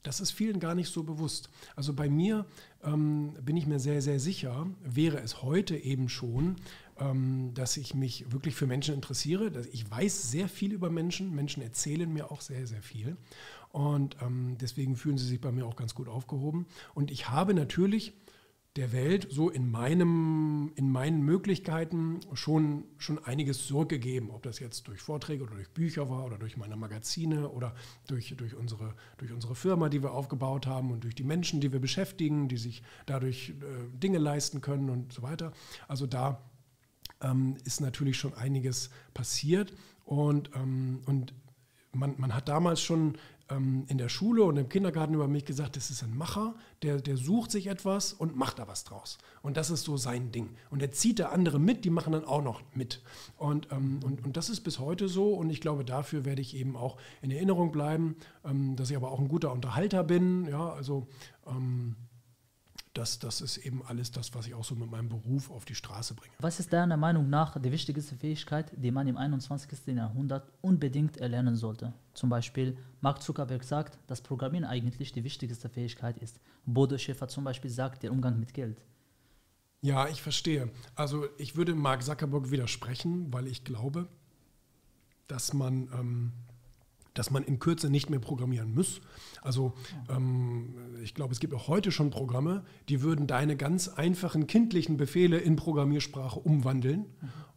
[0.06, 1.50] das ist vielen gar nicht so bewusst.
[1.74, 2.46] Also bei mir
[2.84, 6.56] ähm, bin ich mir sehr, sehr sicher, wäre es heute eben schon,
[6.98, 9.50] ähm, dass ich mich wirklich für Menschen interessiere.
[9.50, 11.34] Dass ich weiß sehr viel über Menschen.
[11.34, 13.16] Menschen erzählen mir auch sehr, sehr viel.
[13.72, 16.66] Und ähm, deswegen fühlen sie sich bei mir auch ganz gut aufgehoben.
[16.94, 18.12] Und ich habe natürlich
[18.76, 24.30] der Welt so in, meinem, in meinen Möglichkeiten schon, schon einiges zurückgegeben.
[24.30, 27.74] Ob das jetzt durch Vorträge oder durch Bücher war oder durch meine Magazine oder
[28.06, 31.72] durch, durch, unsere, durch unsere Firma, die wir aufgebaut haben und durch die Menschen, die
[31.72, 35.52] wir beschäftigen, die sich dadurch äh, Dinge leisten können und so weiter.
[35.88, 36.42] Also da
[37.22, 39.72] ähm, ist natürlich schon einiges passiert
[40.04, 41.32] und, ähm, und
[41.92, 43.16] man, man hat damals schon
[43.48, 47.16] in der Schule und im Kindergarten über mich gesagt, das ist ein Macher, der, der
[47.16, 49.18] sucht sich etwas und macht da was draus.
[49.40, 50.56] Und das ist so sein Ding.
[50.68, 53.02] Und er zieht da andere mit, die machen dann auch noch mit.
[53.36, 56.56] Und, ähm, und, und das ist bis heute so und ich glaube, dafür werde ich
[56.56, 60.46] eben auch in Erinnerung bleiben, ähm, dass ich aber auch ein guter Unterhalter bin.
[60.46, 61.06] Ja, also
[61.46, 61.94] ähm,
[62.96, 65.74] das, das ist eben alles das, was ich auch so mit meinem Beruf auf die
[65.74, 66.32] Straße bringe.
[66.38, 69.86] Was ist deiner Meinung nach die wichtigste Fähigkeit, die man im 21.
[69.88, 71.92] Jahrhundert unbedingt erlernen sollte?
[72.14, 76.40] Zum Beispiel, Mark Zuckerberg sagt, dass Programmieren eigentlich die wichtigste Fähigkeit ist.
[76.64, 78.80] Bodo Schäfer zum Beispiel sagt, der Umgang mit Geld.
[79.82, 80.70] Ja, ich verstehe.
[80.94, 84.08] Also ich würde Mark Zuckerberg widersprechen, weil ich glaube,
[85.28, 86.32] dass man ähm,
[87.18, 89.00] dass man in Kürze nicht mehr programmieren muss.
[89.42, 89.74] Also
[90.08, 94.96] ähm, ich glaube, es gibt auch heute schon Programme, die würden deine ganz einfachen kindlichen
[94.96, 97.06] Befehle in Programmiersprache umwandeln.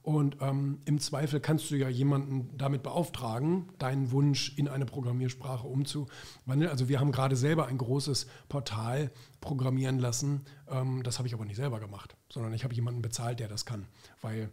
[0.01, 5.67] Und ähm, im Zweifel kannst du ja jemanden damit beauftragen, deinen Wunsch in eine Programmiersprache
[5.67, 6.71] umzuwandeln.
[6.71, 10.45] Also wir haben gerade selber ein großes Portal programmieren lassen.
[10.69, 13.65] Ähm, das habe ich aber nicht selber gemacht, sondern ich habe jemanden bezahlt, der das
[13.65, 13.87] kann.
[14.21, 14.49] Weil,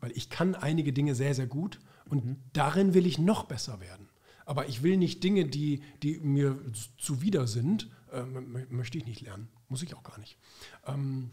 [0.00, 2.36] weil ich kann einige Dinge sehr, sehr gut und mhm.
[2.52, 4.05] darin will ich noch besser werden.
[4.46, 6.58] Aber ich will nicht Dinge, die, die mir
[6.96, 8.22] zuwider sind, äh,
[8.70, 9.48] möchte ich nicht lernen.
[9.68, 10.38] Muss ich auch gar nicht.
[10.86, 11.30] Ähm,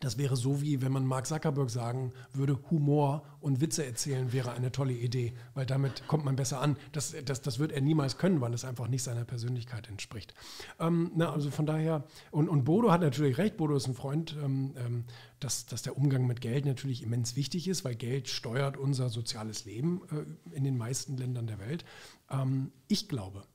[0.00, 4.52] das wäre so wie, wenn man Mark Zuckerberg sagen würde, Humor und Witze erzählen wäre
[4.52, 6.78] eine tolle Idee, weil damit kommt man besser an.
[6.92, 10.34] Das, das, das wird er niemals können, weil es einfach nicht seiner Persönlichkeit entspricht.
[10.78, 14.34] Ähm, na, also von daher, und, und Bodo hat natürlich recht, Bodo ist ein Freund,
[14.42, 15.04] ähm, ähm,
[15.38, 19.66] dass, dass der Umgang mit Geld natürlich immens wichtig ist, weil Geld steuert unser soziales
[19.66, 21.84] Leben äh, in den meisten Ländern der Welt.
[22.30, 23.46] Ähm, ich glaube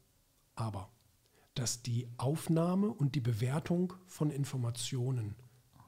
[0.55, 0.91] aber,
[1.53, 5.35] dass die Aufnahme und die Bewertung von Informationen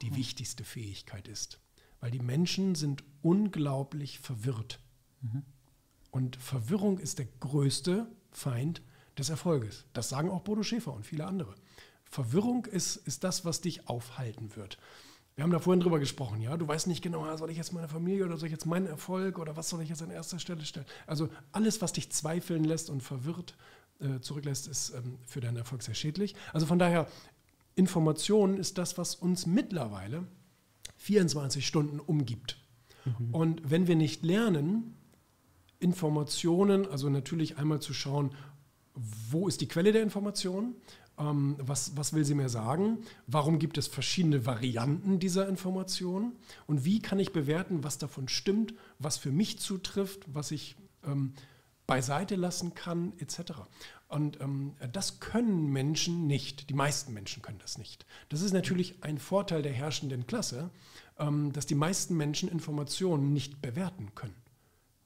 [0.02, 1.60] die wichtigste Fähigkeit ist.
[2.00, 4.80] Weil die Menschen sind unglaublich verwirrt.
[5.20, 5.42] Mhm.
[6.10, 8.82] Und Verwirrung ist der größte Feind
[9.18, 9.84] des Erfolges.
[9.92, 11.54] Das sagen auch Bodo Schäfer und viele andere.
[12.04, 14.78] Verwirrung ist, ist das, was dich aufhalten wird.
[15.38, 16.56] Wir haben da vorhin drüber gesprochen, ja.
[16.56, 18.88] Du weißt nicht genau, ah, soll ich jetzt meine Familie oder soll ich jetzt meinen
[18.88, 20.84] Erfolg oder was soll ich jetzt an erster Stelle stellen?
[21.06, 23.54] Also alles, was dich zweifeln lässt und verwirrt
[24.00, 26.34] äh, zurücklässt, ist ähm, für deinen Erfolg sehr schädlich.
[26.52, 27.06] Also von daher,
[27.76, 30.26] Information ist das, was uns mittlerweile
[30.96, 32.58] 24 Stunden umgibt.
[33.04, 33.32] Mhm.
[33.32, 34.96] Und wenn wir nicht lernen,
[35.78, 38.34] Informationen, also natürlich einmal zu schauen,
[39.30, 40.74] wo ist die Quelle der Information,
[41.18, 46.32] ähm, was, was will sie mir sagen, warum gibt es verschiedene Varianten dieser Information
[46.66, 51.34] und wie kann ich bewerten, was davon stimmt, was für mich zutrifft, was ich ähm,
[51.86, 53.52] beiseite lassen kann, etc.
[54.08, 56.70] Und ähm, das können Menschen nicht.
[56.70, 58.06] Die meisten Menschen können das nicht.
[58.28, 60.70] Das ist natürlich ein Vorteil der herrschenden Klasse,
[61.18, 64.36] ähm, dass die meisten Menschen Informationen nicht bewerten können.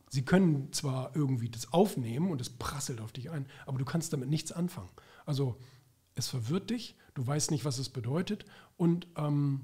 [0.08, 4.12] Sie können zwar irgendwie das aufnehmen und es prasselt auf dich ein, aber du kannst
[4.12, 4.90] damit nichts anfangen.
[5.24, 5.56] Also
[6.14, 8.44] es verwirrt dich, du weißt nicht, was es bedeutet
[8.76, 9.62] und, ähm,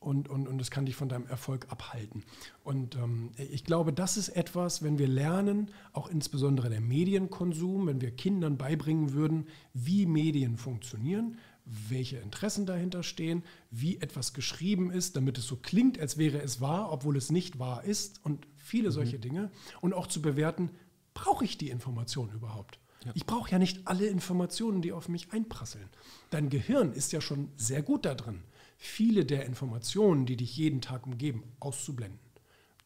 [0.00, 2.22] und, und, und es kann dich von deinem Erfolg abhalten.
[2.62, 8.00] Und ähm, ich glaube, das ist etwas, wenn wir lernen, auch insbesondere der Medienkonsum, wenn
[8.00, 15.16] wir Kindern beibringen würden, wie Medien funktionieren, welche Interessen dahinter stehen, wie etwas geschrieben ist,
[15.16, 18.88] damit es so klingt, als wäre es wahr, obwohl es nicht wahr ist und viele
[18.88, 18.92] mhm.
[18.92, 19.50] solche Dinge.
[19.80, 20.70] Und auch zu bewerten,
[21.12, 22.78] brauche ich die Information überhaupt?
[23.04, 23.12] Ja.
[23.14, 25.88] Ich brauche ja nicht alle Informationen, die auf mich einprasseln.
[26.30, 28.42] Dein Gehirn ist ja schon sehr gut da drin,
[28.76, 32.20] viele der Informationen, die dich jeden Tag umgeben, auszublenden.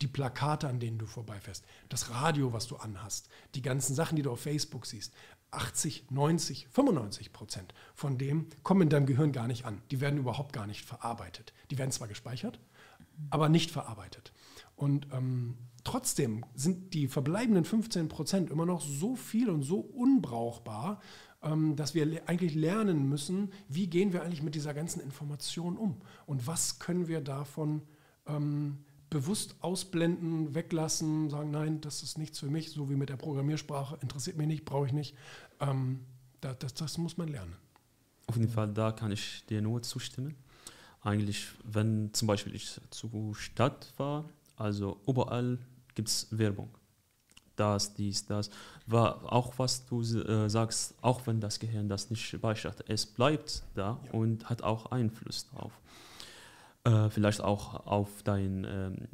[0.01, 4.23] Die Plakate, an denen du vorbeifährst, das Radio, was du anhast, die ganzen Sachen, die
[4.23, 5.15] du auf Facebook siehst.
[5.53, 9.83] 80, 90, 95 Prozent von dem kommen in deinem Gehirn gar nicht an.
[9.91, 11.53] Die werden überhaupt gar nicht verarbeitet.
[11.71, 12.59] Die werden zwar gespeichert,
[13.31, 14.33] aber nicht verarbeitet.
[14.77, 21.01] Und ähm, trotzdem sind die verbleibenden 15 Prozent immer noch so viel und so unbrauchbar,
[21.43, 26.01] ähm, dass wir eigentlich lernen müssen, wie gehen wir eigentlich mit dieser ganzen Information um
[26.27, 27.83] und was können wir davon
[28.27, 28.79] ähm,
[29.11, 33.99] bewusst ausblenden, weglassen, sagen, nein, das ist nichts für mich, so wie mit der Programmiersprache,
[34.01, 35.15] interessiert mich nicht, brauche ich nicht.
[35.61, 36.01] Ähm,
[36.41, 37.55] das, das, das muss man lernen.
[38.27, 40.35] Auf jeden Fall, da kann ich dir nur zustimmen.
[41.03, 44.25] Eigentlich, wenn zum Beispiel ich zur Stadt war,
[44.57, 45.59] also überall
[45.95, 46.71] gibt es Werbung.
[47.57, 48.51] Das, dies, das.
[48.87, 53.63] War auch was du äh, sagst, auch wenn das Gehirn das nicht speichert, es bleibt
[53.75, 54.11] da ja.
[54.13, 55.73] und hat auch Einfluss darauf.
[56.85, 59.09] Äh, vielleicht auch auf deine ähm,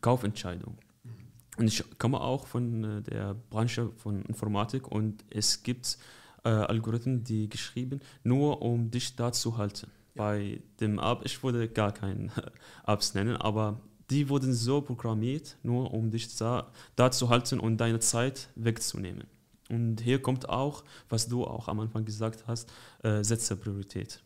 [0.00, 0.76] Kaufentscheidung.
[1.04, 1.10] Mhm.
[1.58, 5.98] Und ich komme auch von äh, der Branche von Informatik und es gibt
[6.44, 9.86] äh, Algorithmen, die geschrieben, nur um dich da zu halten.
[10.14, 10.24] Ja.
[10.24, 12.30] Bei dem App, ich würde gar keine
[12.86, 13.80] Apps nennen, aber
[14.12, 19.24] die wurden so programmiert, nur um dich da, da zu halten und deine Zeit wegzunehmen.
[19.70, 22.70] Und hier kommt auch, was du auch am Anfang gesagt hast,
[23.02, 24.22] äh, setze Priorität.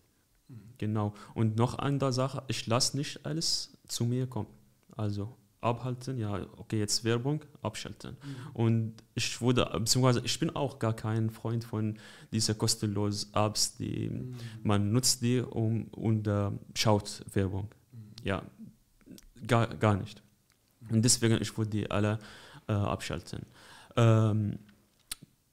[0.49, 0.57] Mhm.
[0.79, 1.15] Genau.
[1.35, 4.49] Und noch eine Sache, ich lasse nicht alles zu mir kommen.
[4.97, 8.17] Also abhalten, ja, okay, jetzt Werbung, abschalten.
[8.23, 8.37] Mhm.
[8.55, 11.97] Und ich wurde, beziehungsweise ich bin auch gar kein Freund von
[12.33, 14.35] diesen kostenlosen Apps, die mhm.
[14.65, 17.69] man nutzt die um, und äh, schaut Werbung.
[17.93, 17.99] Mhm.
[18.25, 18.43] Ja,
[19.47, 20.23] Gar, gar nicht.
[20.91, 22.19] Und deswegen, ich würde die alle
[22.69, 23.47] äh, abschalten.
[23.97, 24.59] Ähm,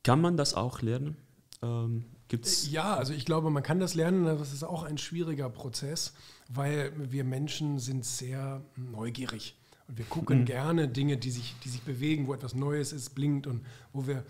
[0.04, 1.18] kann man das auch lernen?
[1.62, 5.50] Ähm, gibt's ja, also ich glaube, man kann das lernen, das ist auch ein schwieriger
[5.50, 6.14] Prozess,
[6.50, 9.56] weil wir Menschen sind sehr neugierig.
[9.88, 10.46] Und wir gucken mhm.
[10.46, 14.24] gerne Dinge, die sich, die sich bewegen, wo etwas Neues ist, blinkt und wo wir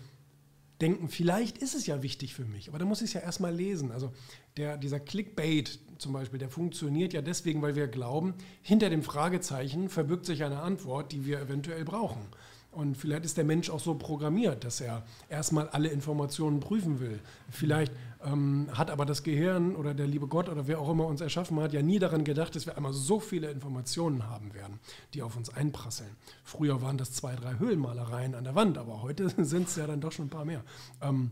[0.80, 3.54] denken, vielleicht ist es ja wichtig für mich, aber dann muss ich es ja erstmal
[3.54, 3.92] lesen.
[3.92, 4.12] Also
[4.56, 9.88] der, dieser Clickbait zum Beispiel, der funktioniert ja deswegen, weil wir glauben, hinter dem Fragezeichen
[9.88, 12.26] verbirgt sich eine Antwort, die wir eventuell brauchen.
[12.74, 17.20] Und vielleicht ist der Mensch auch so programmiert, dass er erstmal alle Informationen prüfen will.
[17.50, 17.92] Vielleicht
[18.24, 21.60] ähm, hat aber das Gehirn oder der liebe Gott oder wer auch immer uns erschaffen
[21.60, 24.80] hat, ja nie daran gedacht, dass wir einmal so viele Informationen haben werden,
[25.14, 26.10] die auf uns einprasseln.
[26.42, 30.00] Früher waren das zwei, drei Höhlenmalereien an der Wand, aber heute sind es ja dann
[30.00, 30.62] doch schon ein paar mehr.
[31.00, 31.30] Ähm,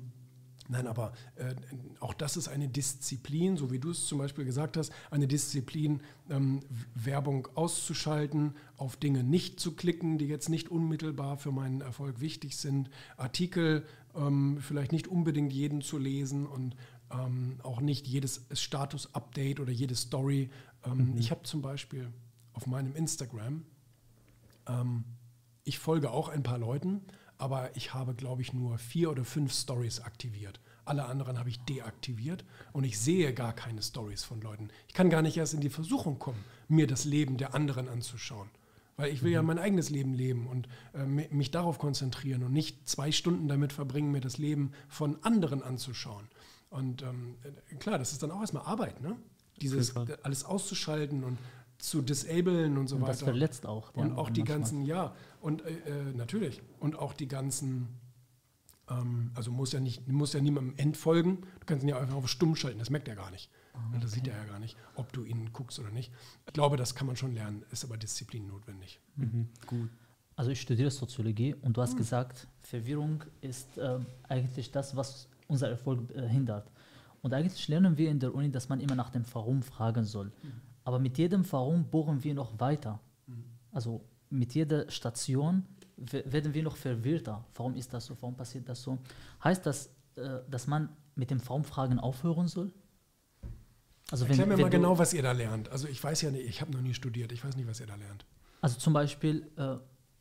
[0.68, 1.54] Nein, aber äh,
[2.00, 6.00] auch das ist eine Disziplin, so wie du es zum Beispiel gesagt hast, eine Disziplin,
[6.30, 6.60] ähm,
[6.94, 12.56] Werbung auszuschalten, auf Dinge nicht zu klicken, die jetzt nicht unmittelbar für meinen Erfolg wichtig
[12.56, 13.84] sind, Artikel
[14.14, 16.76] ähm, vielleicht nicht unbedingt jeden zu lesen und
[17.10, 20.50] ähm, auch nicht jedes Status-Update oder jede Story.
[20.84, 21.18] Ähm, mhm.
[21.18, 22.10] Ich habe zum Beispiel
[22.52, 23.64] auf meinem Instagram,
[24.68, 25.04] ähm,
[25.64, 27.02] ich folge auch ein paar Leuten,
[27.42, 30.60] aber ich habe, glaube ich, nur vier oder fünf Stories aktiviert.
[30.84, 34.68] Alle anderen habe ich deaktiviert und ich sehe gar keine Stories von Leuten.
[34.86, 38.48] Ich kann gar nicht erst in die Versuchung kommen, mir das Leben der anderen anzuschauen.
[38.96, 39.34] Weil ich will mhm.
[39.34, 43.72] ja mein eigenes Leben leben und äh, mich darauf konzentrieren und nicht zwei Stunden damit
[43.72, 46.28] verbringen, mir das Leben von anderen anzuschauen.
[46.70, 49.16] Und ähm, äh, klar, das ist dann auch erstmal Arbeit, ne?
[49.60, 51.38] Dieses alles auszuschalten und
[51.82, 53.12] zu disablen und so und weiter.
[53.12, 53.92] Das verletzt auch.
[53.94, 56.62] Und auch die ganzen, ja, und äh, äh, natürlich.
[56.78, 57.88] Und auch die ganzen,
[58.88, 61.42] ähm, also muss ja nicht, muss ja niemandem entfolgen.
[61.60, 63.50] Du kannst ihn ja einfach auf stumm schalten, das merkt er gar nicht.
[63.74, 63.98] Okay.
[64.00, 66.12] Das sieht er ja gar nicht, ob du ihn guckst oder nicht.
[66.46, 69.00] Ich glaube, das kann man schon lernen, ist aber Disziplin notwendig.
[69.16, 69.48] Mhm.
[69.66, 69.90] Gut.
[70.36, 71.98] Also ich studiere Soziologie und du hast mhm.
[71.98, 76.70] gesagt, Verwirrung ist äh, eigentlich das, was unser Erfolg äh, hindert.
[77.20, 80.26] Und eigentlich lernen wir in der Uni, dass man immer nach dem Warum fragen soll.
[80.26, 80.52] Mhm.
[80.84, 83.00] Aber mit jedem Warum bohren wir noch weiter.
[83.26, 83.44] Mhm.
[83.72, 85.64] Also mit jeder Station
[85.96, 87.44] werden wir noch verwirrter.
[87.54, 88.16] Warum ist das so?
[88.20, 88.98] Warum passiert das so?
[89.44, 92.72] Heißt das, äh, dass man mit dem Warum-Fragen aufhören soll?
[94.10, 95.70] Also wenn, Erklär mir mal genau, was ihr da lernt.
[95.70, 97.86] Also ich weiß ja nicht, ich habe noch nie studiert, ich weiß nicht, was ihr
[97.86, 98.26] da lernt.
[98.60, 99.76] Also zum Beispiel, äh,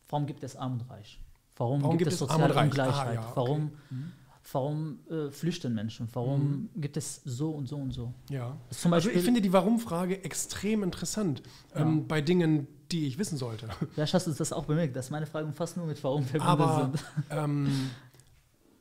[0.08, 1.20] warum gibt es Arm und Reich?
[1.56, 3.08] Warum, warum gibt, gibt, es soziale Ungleichheit?
[3.08, 3.32] Ah, ja, okay.
[3.34, 3.72] Warum?
[3.90, 4.12] Mhm.
[4.50, 6.80] warum äh, flüchten Menschen, warum mhm.
[6.80, 8.14] gibt es so und so und so.
[8.30, 8.56] Ja.
[8.70, 11.42] Zum Beispiel, also ich finde die Warum-Frage extrem interessant
[11.74, 11.82] ja.
[11.82, 13.68] ähm, bei Dingen, die ich wissen sollte.
[13.94, 16.92] Vielleicht hast du das auch bemerkt, dass meine Fragen fast nur mit Warum verbunden aber,
[16.92, 17.04] sind.
[17.30, 17.90] Ähm,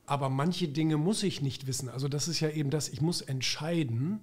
[0.06, 1.88] aber manche Dinge muss ich nicht wissen.
[1.90, 4.20] Also das ist ja eben das, ich muss entscheiden,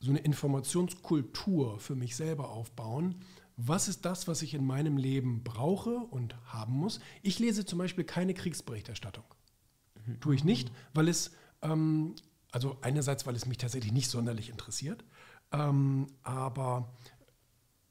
[0.00, 3.16] so eine Informationskultur für mich selber aufbauen.
[3.56, 7.00] Was ist das, was ich in meinem Leben brauche und haben muss?
[7.22, 9.24] Ich lese zum Beispiel keine Kriegsberichterstattung.
[10.06, 10.20] Mhm.
[10.20, 11.32] Tue ich nicht, weil es,
[11.62, 12.14] ähm,
[12.52, 15.04] also einerseits, weil es mich tatsächlich nicht sonderlich interessiert,
[15.52, 16.92] ähm, aber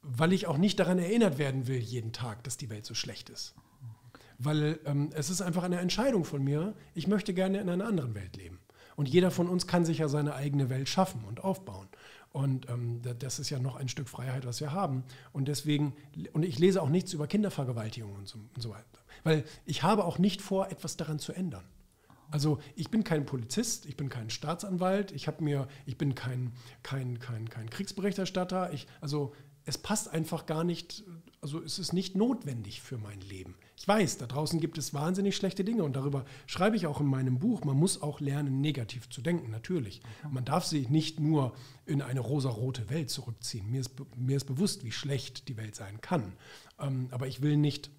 [0.08, 3.30] weil ich auch nicht daran erinnert werden will, jeden Tag, dass die Welt so schlecht
[3.30, 3.56] ist.
[4.40, 8.16] Weil ähm, es ist einfach eine Entscheidung von mir, ich möchte gerne in einer anderen
[8.16, 8.60] Welt leben.
[8.96, 11.88] Und jeder von uns kann sich ja seine eigene Welt schaffen und aufbauen.
[12.32, 15.04] Und ähm, das ist ja noch ein Stück Freiheit, was wir haben.
[15.34, 15.94] Und deswegen,
[16.34, 18.86] und ich lese auch nichts über Kindervergewaltigung und so, und so weiter.
[19.24, 21.64] Weil ich habe auch nicht vor, etwas daran zu ändern.
[22.30, 26.52] Also ich bin kein Polizist, ich bin kein Staatsanwalt, ich mir, ich bin kein,
[26.84, 28.74] kein, kein, kein Kriegsberichterstatter.
[28.74, 29.34] Ich, also
[29.68, 31.04] es passt einfach gar nicht,
[31.42, 33.56] also es ist nicht notwendig für mein Leben.
[33.76, 37.06] Ich weiß, da draußen gibt es wahnsinnig schlechte Dinge und darüber schreibe ich auch in
[37.06, 37.66] meinem Buch.
[37.66, 40.02] Man muss auch lernen, negativ zu denken, natürlich.
[40.32, 41.54] Man darf sich nicht nur
[41.86, 43.70] in eine rosarote Welt zurückziehen.
[43.70, 46.38] Mir ist, mir ist bewusst, wie schlecht die Welt sein kann.
[46.80, 47.92] Ähm, aber ich will nicht,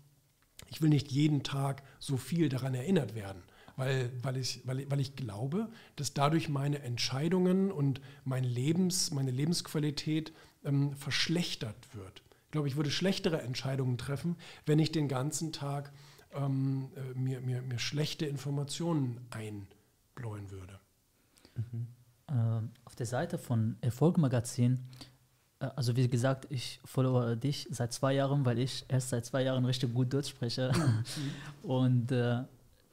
[0.70, 3.42] ich will nicht jeden Tag so viel daran erinnert werden
[3.78, 9.30] weil, weil, ich, weil, weil ich glaube, dass dadurch meine Entscheidungen und mein Lebens, meine
[9.30, 10.32] Lebensqualität
[10.64, 12.22] ähm, verschlechtert wird.
[12.46, 15.92] Ich glaube, ich würde schlechtere Entscheidungen treffen, wenn ich den ganzen Tag
[16.32, 20.78] ähm, äh, mir, mir, mir schlechte Informationen einbläuen würde.
[21.56, 21.86] Mhm.
[22.28, 24.80] Äh, auf der Seite von Erfolg Magazin,
[25.60, 29.42] äh, also wie gesagt, ich followe dich seit zwei Jahren, weil ich erst seit zwei
[29.42, 30.72] Jahren richtig gut Deutsch spreche.
[30.74, 31.04] Mhm.
[31.68, 32.44] Und äh,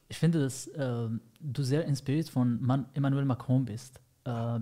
[0.08, 1.08] ich finde, dass äh,
[1.40, 4.00] du sehr inspiriert von Man Emmanuel Macron bist.
[4.24, 4.60] Äh,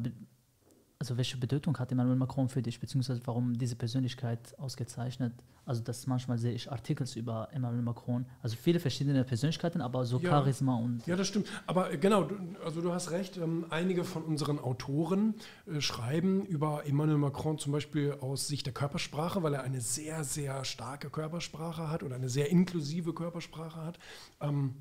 [1.04, 5.34] also welche Bedeutung hat Emmanuel Macron für dich, beziehungsweise warum diese Persönlichkeit ausgezeichnet?
[5.66, 10.18] Also das manchmal sehe ich Artikel über Emmanuel Macron, also viele verschiedene Persönlichkeiten, aber so
[10.18, 10.30] ja.
[10.30, 11.06] Charisma und...
[11.06, 11.46] Ja, das stimmt.
[11.66, 12.30] Aber äh, genau,
[12.64, 15.34] also du hast recht, ähm, einige von unseren Autoren
[15.66, 20.24] äh, schreiben über Emmanuel Macron zum Beispiel aus Sicht der Körpersprache, weil er eine sehr,
[20.24, 23.98] sehr starke Körpersprache hat oder eine sehr inklusive Körpersprache hat.
[24.40, 24.74] Ähm,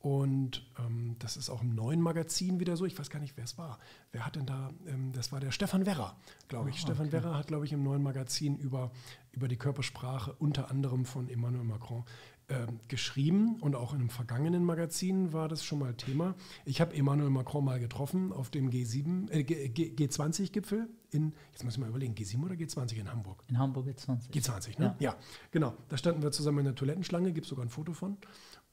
[0.00, 2.84] und ähm, das ist auch im neuen Magazin wieder so.
[2.84, 3.78] Ich weiß gar nicht, wer es war.
[4.12, 6.16] Wer hat denn da, ähm, das war der Stefan Werrer,
[6.48, 6.76] glaube ich.
[6.76, 8.92] Oh, Stefan Werrer hat, glaube ich, im neuen Magazin über,
[9.32, 12.04] über die Körpersprache unter anderem von Emmanuel Macron
[12.48, 13.56] äh, geschrieben.
[13.60, 16.36] Und auch in einem vergangenen Magazin war das schon mal Thema.
[16.64, 21.80] Ich habe Emmanuel Macron mal getroffen auf dem G7, äh, G20-Gipfel in, jetzt muss ich
[21.80, 23.42] mal überlegen, G7 oder G20 in Hamburg?
[23.48, 24.30] In Hamburg G20.
[24.30, 24.96] G20, ne?
[25.00, 25.16] Ja, ja
[25.50, 25.74] genau.
[25.88, 28.16] Da standen wir zusammen in der Toilettenschlange, gibt es sogar ein Foto von.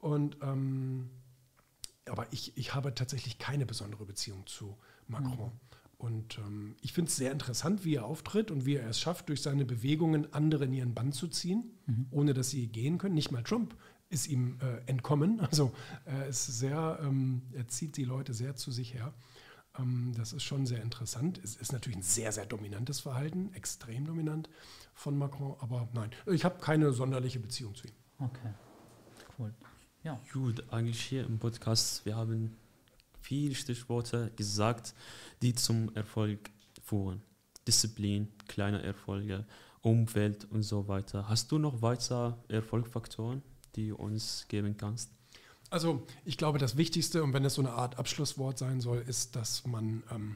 [0.03, 1.09] Und ähm,
[2.09, 4.75] aber ich, ich habe tatsächlich keine besondere Beziehung zu
[5.07, 5.47] Macron.
[5.47, 5.59] Mhm.
[5.97, 9.29] Und ähm, ich finde es sehr interessant, wie er auftritt und wie er es schafft,
[9.29, 12.07] durch seine Bewegungen andere in ihren Bann zu ziehen, mhm.
[12.11, 13.15] ohne dass sie gehen können.
[13.15, 13.77] Nicht mal Trump
[14.09, 15.39] ist ihm äh, entkommen.
[15.49, 15.71] Also
[16.03, 19.13] er ist sehr, ähm, er zieht die Leute sehr zu sich her.
[19.79, 21.39] Ähm, das ist schon sehr interessant.
[21.41, 24.49] Es ist natürlich ein sehr, sehr dominantes Verhalten, extrem dominant
[24.93, 25.55] von Macron.
[25.61, 27.95] Aber nein, ich habe keine sonderliche Beziehung zu ihm.
[28.19, 28.53] Okay,
[29.39, 29.53] cool.
[30.03, 30.19] Ja.
[30.33, 32.57] Gut, eigentlich hier im Podcast, wir haben
[33.21, 34.93] viele Stichworte gesagt,
[35.41, 36.49] die zum Erfolg
[36.83, 37.21] führen.
[37.65, 39.45] Disziplin, kleine Erfolge,
[39.81, 41.29] Umwelt und so weiter.
[41.29, 43.41] Hast du noch weitere Erfolgsfaktoren,
[43.77, 45.09] die du uns geben kannst?
[45.69, 49.37] Also ich glaube, das Wichtigste, und wenn es so eine Art Abschlusswort sein soll, ist,
[49.37, 50.35] dass man ähm,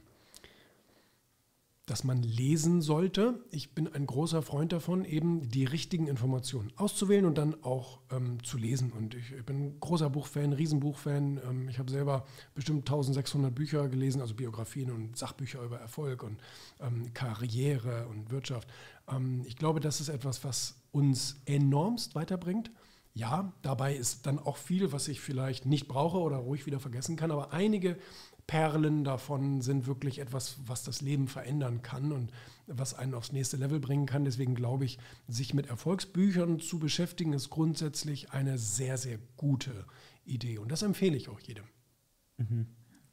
[1.87, 3.39] dass man lesen sollte.
[3.49, 8.43] Ich bin ein großer Freund davon, eben die richtigen Informationen auszuwählen und dann auch ähm,
[8.43, 8.91] zu lesen.
[8.91, 11.39] Und ich, ich, bin großer Buchfan, Riesenbuchfan.
[11.47, 16.41] Ähm, ich habe selber bestimmt 1600 Bücher gelesen, also Biografien und Sachbücher über Erfolg und
[16.81, 18.67] ähm, Karriere und Wirtschaft.
[19.09, 22.69] Ähm, ich glaube, das ist etwas, was uns enormst weiterbringt.
[23.13, 27.15] Ja, dabei ist dann auch viel, was ich vielleicht nicht brauche oder ruhig wieder vergessen
[27.15, 27.97] kann, aber einige
[28.47, 32.31] Perlen davon sind wirklich etwas, was das Leben verändern kann und
[32.65, 34.23] was einen aufs nächste Level bringen kann.
[34.23, 39.85] Deswegen glaube ich, sich mit Erfolgsbüchern zu beschäftigen, ist grundsätzlich eine sehr, sehr gute
[40.25, 40.57] Idee.
[40.59, 41.65] Und das empfehle ich auch jedem.
[42.37, 42.67] Mhm.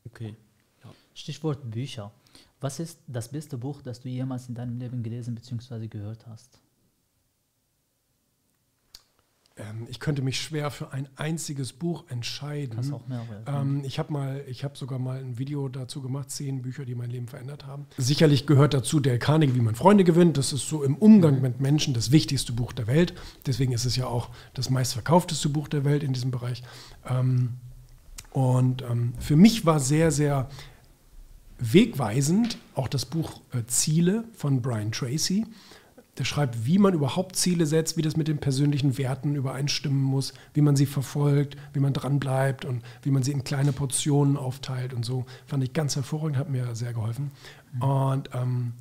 [0.04, 0.36] Okay.
[0.84, 0.94] Ja.
[1.14, 2.12] Stichwort Bücher.
[2.60, 5.88] Was ist das beste Buch, das du jemals in deinem Leben gelesen bzw.
[5.88, 6.60] gehört hast?
[9.56, 12.74] Ähm, ich könnte mich schwer für ein einziges Buch entscheiden.
[12.74, 13.42] Kannst auch mehrere.
[13.46, 16.94] Ähm, ich habe mal, ich habe sogar mal ein Video dazu gemacht, zehn Bücher, die
[16.96, 17.86] mein Leben verändert haben.
[17.96, 20.38] Sicherlich gehört dazu der Carnegie, wie man Freunde gewinnt.
[20.38, 23.14] Das ist so im Umgang mit Menschen das wichtigste Buch der Welt.
[23.46, 26.62] Deswegen ist es ja auch das meistverkaufteste Buch der Welt in diesem Bereich.
[27.08, 27.54] Ähm,
[28.32, 30.48] Und ähm, für mich war sehr, sehr
[31.60, 35.46] wegweisend auch das Buch äh, Ziele von Brian Tracy.
[36.18, 40.32] Der schreibt, wie man überhaupt Ziele setzt, wie das mit den persönlichen Werten übereinstimmen muss,
[40.52, 44.94] wie man sie verfolgt, wie man dranbleibt und wie man sie in kleine Portionen aufteilt
[44.94, 45.26] und so.
[45.46, 47.32] Fand ich ganz hervorragend, hat mir sehr geholfen.
[47.80, 48.74] Und ähm,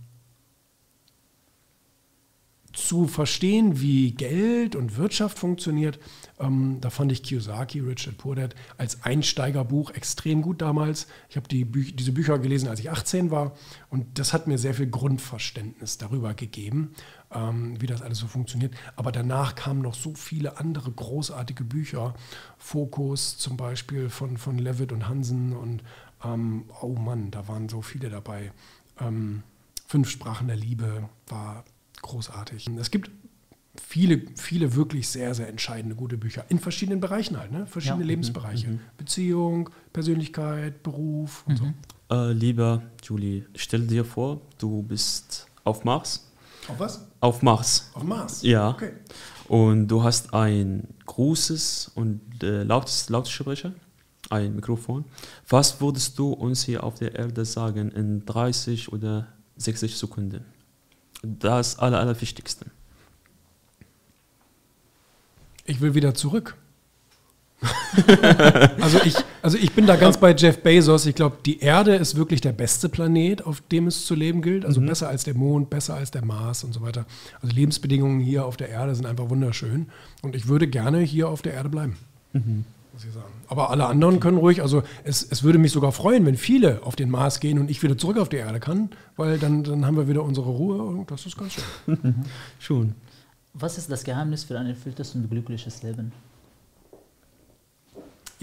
[2.74, 6.00] zu verstehen, wie Geld und Wirtschaft funktioniert,
[6.40, 11.08] ähm, da fand ich Kiyosaki, Richard Purdett als Einsteigerbuch extrem gut damals.
[11.30, 13.56] Ich habe die Bü diese Bücher gelesen, als ich 18 war
[13.90, 16.96] und das hat mir sehr viel Grundverständnis darüber gegeben,
[17.34, 18.74] ähm, wie das alles so funktioniert.
[18.96, 22.14] Aber danach kamen noch so viele andere großartige Bücher,
[22.58, 25.84] Fokus zum Beispiel von, von Levitt und Hansen und
[26.24, 28.52] ähm, oh Mann, da waren so viele dabei.
[29.00, 29.44] Ähm,
[29.88, 31.66] Fünf Sprachen der Liebe war
[32.02, 32.68] großartig.
[32.80, 33.12] Es gibt
[33.80, 37.68] viele, viele wirklich sehr, sehr entscheidende gute Bücher in verschiedenen Bereichen halt, ne?
[37.68, 38.08] verschiedene Ja.
[38.08, 38.70] Lebensbereiche.
[38.70, 38.80] Mhm.
[38.98, 41.74] Beziehung, Persönlichkeit, Beruf und Mhm.
[42.10, 46.32] Äh, lieber Julie, stell dir vor, du bist auf Mars.
[46.68, 47.08] Auf was?
[47.20, 47.90] Auf Mars.
[47.94, 48.42] Auf Mars?
[48.42, 48.70] Ja.
[48.70, 48.94] Okay.
[49.48, 53.74] Und du hast ein großes und äh, lautes Lautsprecher,
[54.30, 55.06] ein Mikrofon.
[55.50, 60.46] Was würdest du uns hier auf der Erde sagen in 30 oder 60 Sekunden?
[61.22, 62.66] Das aller, Allerwichtigste.
[65.66, 66.58] Ich will wieder zurück.
[68.82, 71.06] also, ich, also ich bin da ganz bei Jeff Bezos.
[71.06, 74.66] Ich glaube, die Erde ist wirklich der beste Planet, auf dem es zu leben gilt.
[74.66, 74.88] Also Mhm.
[74.88, 77.06] besser als der Mond, besser als der Mars und so weiter.
[77.42, 79.88] Also Lebensbedingungen hier auf der Erde sind einfach wunderschön.
[80.22, 81.98] Und ich würde gerne hier auf der Erde bleiben.
[82.34, 83.34] Muss ich sagen.
[83.48, 86.96] Aber alle anderen können ruhig, also es, es würde mich sogar freuen, wenn viele auf
[86.96, 89.98] den Mars gehen und ich wieder zurück auf die Erde kann, weil dann, dann haben
[89.98, 92.26] wir wieder unsere Ruhe und das ist ganz schön.
[92.60, 92.96] Schon.
[93.54, 96.12] Was ist das Geheimnis für ein erfülltes und glückliches Leben?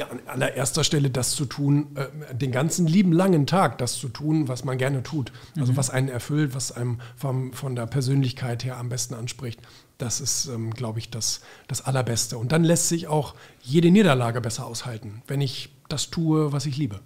[0.00, 4.08] Ja, an allererster Stelle das zu tun, äh, den ganzen lieben langen Tag das zu
[4.08, 5.30] tun, was man gerne tut.
[5.58, 9.60] Also was einen erfüllt, was einem vom, von der Persönlichkeit her am besten anspricht.
[9.98, 12.38] Das ist, ähm, glaube ich, das, das Allerbeste.
[12.38, 16.78] Und dann lässt sich auch jede Niederlage besser aushalten, wenn ich das tue, was ich
[16.78, 17.00] liebe.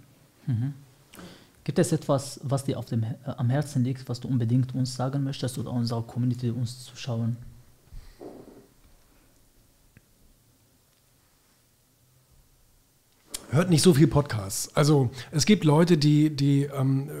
[1.65, 4.95] Gibt es etwas, was dir auf dem, äh, am Herzen liegt, was du unbedingt uns
[4.95, 7.35] sagen möchtest oder unserer Community uns zu schauen?
[13.55, 14.75] Hört nicht so viel Podcasts.
[14.75, 17.11] Also es gibt Leute, die, die ähm, äh,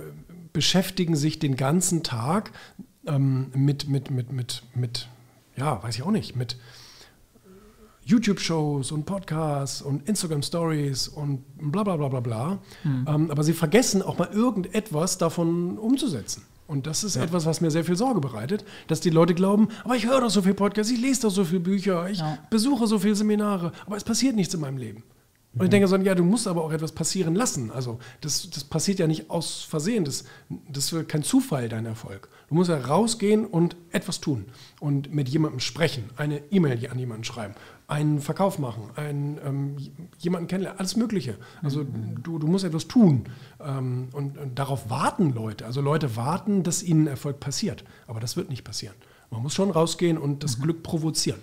[0.53, 2.51] beschäftigen sich den ganzen Tag
[3.07, 5.07] ähm, mit, mit, mit, mit, mit,
[5.57, 6.57] ja, weiß ich auch nicht, mit
[8.05, 12.59] YouTube-Shows und Podcasts und Instagram-Stories und bla bla bla bla bla.
[12.85, 16.43] Ähm, aber sie vergessen auch mal irgendetwas davon umzusetzen.
[16.67, 19.95] Und das ist etwas, was mir sehr viel Sorge bereitet, dass die Leute glauben, aber
[19.95, 22.39] ich höre doch so viel Podcasts, ich lese doch so viele Bücher, ich Ja.
[22.49, 25.03] besuche so viele Seminare, aber es passiert nichts in meinem Leben.
[25.57, 27.71] Und ich denke so, ja, du musst aber auch etwas passieren lassen.
[27.71, 30.03] Also das, das passiert ja nicht aus Versehen.
[30.03, 30.25] Das,
[30.69, 32.27] das wird kein Zufall, dein Erfolg.
[32.49, 34.45] Du musst ja rausgehen und etwas tun
[34.81, 37.55] und mit jemandem sprechen, eine E-Mail an jemanden schreiben,
[37.87, 39.77] einen Verkauf machen, einen, ähm,
[40.19, 41.37] jemanden kennenlernen, alles Mögliche.
[41.63, 43.23] Also du, du musst etwas tun
[43.61, 45.65] ähm, und, und darauf warten Leute.
[45.65, 47.85] Also Leute warten, dass ihnen Erfolg passiert.
[48.07, 48.95] Aber das wird nicht passieren.
[49.31, 51.39] Man muss schon rausgehen und das Glück provozieren.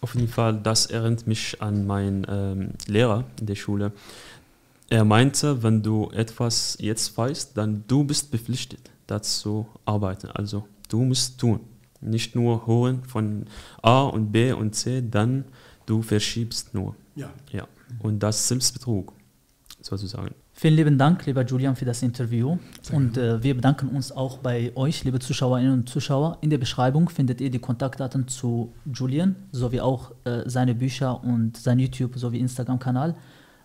[0.00, 3.92] Auf jeden Fall, das erinnert mich an meinen ähm, Lehrer in der Schule.
[4.88, 10.28] Er meinte, wenn du etwas jetzt weißt, dann du bist verpflichtet, dazu arbeiten.
[10.28, 11.60] Also du musst tun.
[12.00, 13.46] Nicht nur holen von
[13.82, 15.44] A und B und C, dann
[15.84, 16.96] du verschiebst nur.
[17.14, 17.30] Ja.
[17.52, 17.68] Ja.
[17.98, 19.12] Und das ist Selbstbetrug,
[19.82, 20.34] sozusagen.
[20.60, 22.58] Vielen lieben Dank, lieber Julian, für das Interview.
[22.92, 26.36] und äh, wir bedanken uns auch bei euch, liebe Zuschauerinnen und Zuschauer.
[26.42, 31.56] In der Beschreibung findet ihr die Kontaktdaten zu Julian, sowie auch äh, seine Bücher und
[31.56, 33.14] sein YouTube- sowie Instagram-Kanal.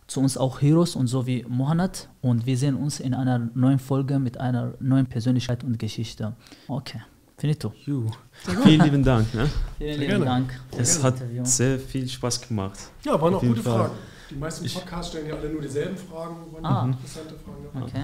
[0.08, 2.08] Zu uns auch Heroes und sowie Mohanad.
[2.22, 6.32] Und wir sehen uns in einer neuen Folge mit einer neuen Persönlichkeit und Geschichte.
[6.70, 7.02] Okay,
[7.38, 7.74] finito.
[7.86, 8.10] Juhu.
[8.64, 9.34] Vielen lieben Dank.
[9.34, 9.50] Ne?
[9.80, 10.26] Vielen lieben gerne.
[10.26, 10.62] Dank.
[10.78, 12.80] Es hat sehr viel Spaß gemacht.
[13.04, 13.80] Ja, waren auch gute Fall.
[13.80, 14.15] Fragen.
[14.30, 16.86] Die meisten Podcasts stellen ja alle nur dieselben Fragen, waren Ah.
[16.86, 17.84] interessante Fragen.
[17.84, 18.04] Okay.